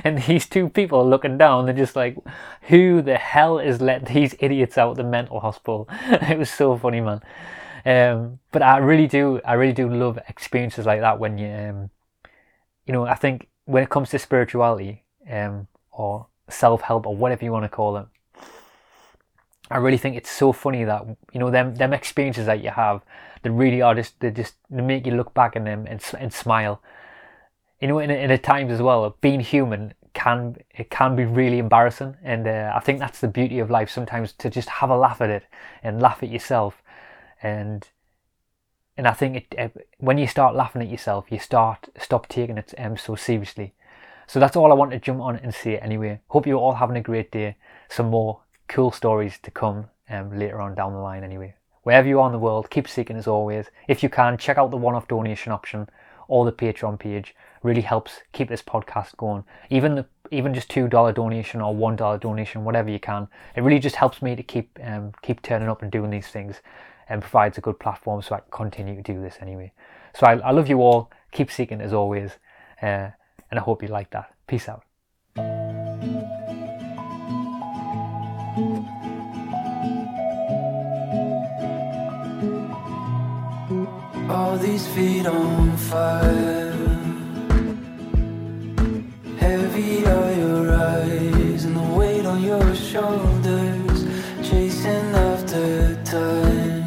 and 0.04 0.22
these 0.22 0.46
two 0.46 0.70
people 0.70 1.00
are 1.00 1.04
looking 1.04 1.36
down, 1.36 1.66
they're 1.66 1.74
just 1.74 1.96
like, 1.96 2.16
who 2.62 3.02
the 3.02 3.18
hell 3.18 3.58
is 3.58 3.82
let 3.82 4.06
these 4.06 4.34
idiots 4.40 4.78
out 4.78 4.92
of 4.92 4.96
the 4.96 5.04
mental 5.04 5.40
hospital? 5.40 5.86
it 6.06 6.38
was 6.38 6.48
so 6.48 6.76
funny, 6.78 7.02
man. 7.02 7.20
Um, 7.84 8.38
but 8.52 8.62
I 8.62 8.78
really 8.78 9.06
do, 9.06 9.38
I 9.44 9.52
really 9.52 9.74
do 9.74 9.88
love 9.88 10.18
experiences 10.28 10.86
like 10.86 11.00
that 11.00 11.18
when 11.18 11.36
you, 11.36 11.48
um, 11.48 11.90
you 12.86 12.94
know, 12.94 13.04
I 13.04 13.16
think 13.16 13.48
when 13.66 13.82
it 13.82 13.90
comes 13.90 14.08
to 14.10 14.18
spirituality, 14.18 15.04
um, 15.30 15.68
or 15.92 16.26
self 16.48 16.80
help 16.80 17.06
or 17.06 17.14
whatever 17.14 17.44
you 17.44 17.52
want 17.52 17.64
to 17.64 17.68
call 17.68 17.98
it 17.98 18.06
I 19.70 19.78
really 19.78 19.98
think 19.98 20.16
it's 20.16 20.30
so 20.30 20.52
funny 20.52 20.84
that 20.84 21.04
you 21.32 21.40
know 21.40 21.50
them 21.50 21.74
them 21.74 21.92
experiences 21.92 22.46
that 22.46 22.62
you 22.62 22.70
have, 22.70 23.02
they 23.42 23.50
really 23.50 23.82
are 23.82 23.94
just 23.94 24.18
they 24.20 24.30
just 24.30 24.54
they 24.70 24.82
make 24.82 25.06
you 25.06 25.14
look 25.14 25.34
back 25.34 25.56
on 25.56 25.64
them 25.64 25.86
and 25.86 26.02
and 26.18 26.32
smile. 26.32 26.82
You 27.80 27.88
know, 27.88 27.98
in 27.98 28.10
in 28.10 28.30
at 28.30 28.42
times 28.42 28.72
as 28.72 28.82
well, 28.82 29.16
being 29.20 29.40
human 29.40 29.94
can 30.14 30.56
it 30.70 30.90
can 30.90 31.16
be 31.16 31.24
really 31.24 31.58
embarrassing, 31.58 32.16
and 32.22 32.48
uh, 32.48 32.72
I 32.74 32.80
think 32.80 32.98
that's 32.98 33.20
the 33.20 33.28
beauty 33.28 33.58
of 33.58 33.70
life. 33.70 33.90
Sometimes 33.90 34.32
to 34.34 34.50
just 34.50 34.68
have 34.68 34.90
a 34.90 34.96
laugh 34.96 35.20
at 35.20 35.30
it 35.30 35.44
and 35.82 36.00
laugh 36.00 36.22
at 36.22 36.30
yourself, 36.30 36.82
and 37.42 37.86
and 38.96 39.06
I 39.06 39.12
think 39.12 39.46
it, 39.52 39.88
when 39.98 40.18
you 40.18 40.26
start 40.26 40.56
laughing 40.56 40.82
at 40.82 40.88
yourself, 40.88 41.26
you 41.30 41.38
start 41.38 41.88
stop 41.98 42.26
taking 42.28 42.58
it 42.58 42.74
um, 42.78 42.96
so 42.96 43.14
seriously. 43.14 43.74
So 44.26 44.40
that's 44.40 44.56
all 44.56 44.72
I 44.72 44.74
want 44.74 44.90
to 44.90 44.98
jump 44.98 45.20
on 45.20 45.36
and 45.36 45.54
say 45.54 45.78
anyway. 45.78 46.20
Hope 46.28 46.46
you're 46.46 46.58
all 46.58 46.74
having 46.74 46.96
a 46.96 47.00
great 47.00 47.30
day. 47.30 47.56
Some 47.88 48.10
more 48.10 48.40
cool 48.68 48.92
stories 48.92 49.38
to 49.42 49.50
come 49.50 49.86
um, 50.10 50.38
later 50.38 50.60
on 50.60 50.74
down 50.74 50.92
the 50.92 50.98
line 50.98 51.24
anyway. 51.24 51.54
Wherever 51.82 52.06
you 52.06 52.20
are 52.20 52.26
in 52.26 52.32
the 52.32 52.38
world, 52.38 52.70
keep 52.70 52.86
seeking 52.86 53.16
as 53.16 53.26
always. 53.26 53.66
If 53.88 54.02
you 54.02 54.08
can, 54.08 54.36
check 54.36 54.58
out 54.58 54.70
the 54.70 54.76
one-off 54.76 55.08
donation 55.08 55.52
option 55.52 55.88
or 56.26 56.44
the 56.44 56.52
Patreon 56.52 56.98
page. 56.98 57.34
Really 57.62 57.80
helps 57.80 58.20
keep 58.32 58.48
this 58.48 58.62
podcast 58.62 59.16
going. 59.16 59.44
Even 59.70 59.94
the 59.94 60.06
even 60.30 60.52
just 60.52 60.68
two 60.68 60.86
dollar 60.86 61.12
donation 61.12 61.60
or 61.62 61.74
one 61.74 61.96
dollar 61.96 62.18
donation, 62.18 62.64
whatever 62.64 62.90
you 62.90 63.00
can, 63.00 63.26
it 63.56 63.62
really 63.62 63.78
just 63.78 63.96
helps 63.96 64.20
me 64.20 64.36
to 64.36 64.42
keep 64.42 64.78
um, 64.84 65.12
keep 65.22 65.40
turning 65.42 65.68
up 65.68 65.82
and 65.82 65.90
doing 65.90 66.10
these 66.10 66.28
things, 66.28 66.60
and 67.08 67.22
provides 67.22 67.58
a 67.58 67.62
good 67.62 67.80
platform 67.80 68.22
so 68.22 68.36
I 68.36 68.40
can 68.40 68.50
continue 68.50 68.94
to 68.94 69.02
do 69.02 69.20
this 69.20 69.38
anyway. 69.40 69.72
So 70.14 70.26
I, 70.26 70.34
I 70.38 70.50
love 70.50 70.68
you 70.68 70.82
all. 70.82 71.10
Keep 71.32 71.50
seeking 71.50 71.80
as 71.80 71.92
always, 71.92 72.32
uh, 72.82 73.10
and 73.50 73.58
I 73.58 73.60
hope 73.60 73.82
you 73.82 73.88
like 73.88 74.10
that. 74.10 74.34
Peace 74.46 74.68
out. 74.68 75.67
All 84.30 84.58
these 84.58 84.86
feet 84.88 85.26
on 85.26 85.74
fire. 85.76 86.74
Heavy 89.38 90.04
are 90.04 90.32
your 90.34 90.74
eyes 90.74 91.64
and 91.64 91.74
the 91.74 91.96
weight 91.96 92.26
on 92.26 92.42
your 92.42 92.74
shoulders, 92.74 94.04
chasing 94.46 95.14
after 95.28 95.96
time. 96.04 96.84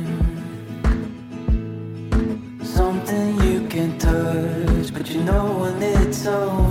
Something 2.64 3.42
you 3.42 3.68
can 3.68 3.98
touch, 3.98 4.94
but 4.94 5.10
you 5.10 5.24
know 5.24 5.62
when 5.62 5.82
it's 5.82 6.28
over. 6.28 6.71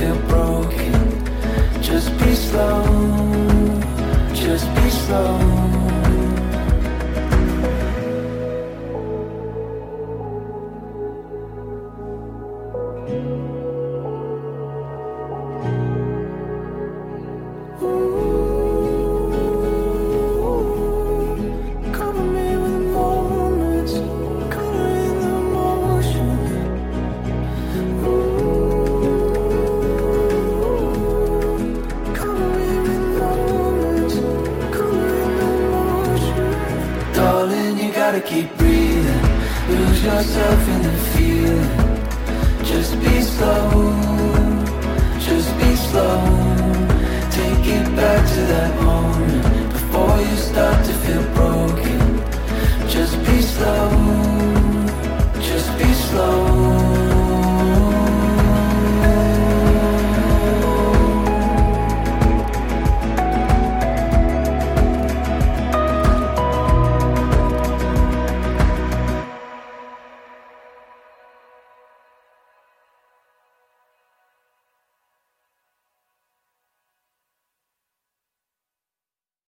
feel 0.00 0.16
broken. 0.28 1.82
Just 1.82 2.08
be 2.18 2.34
slow. 2.34 2.89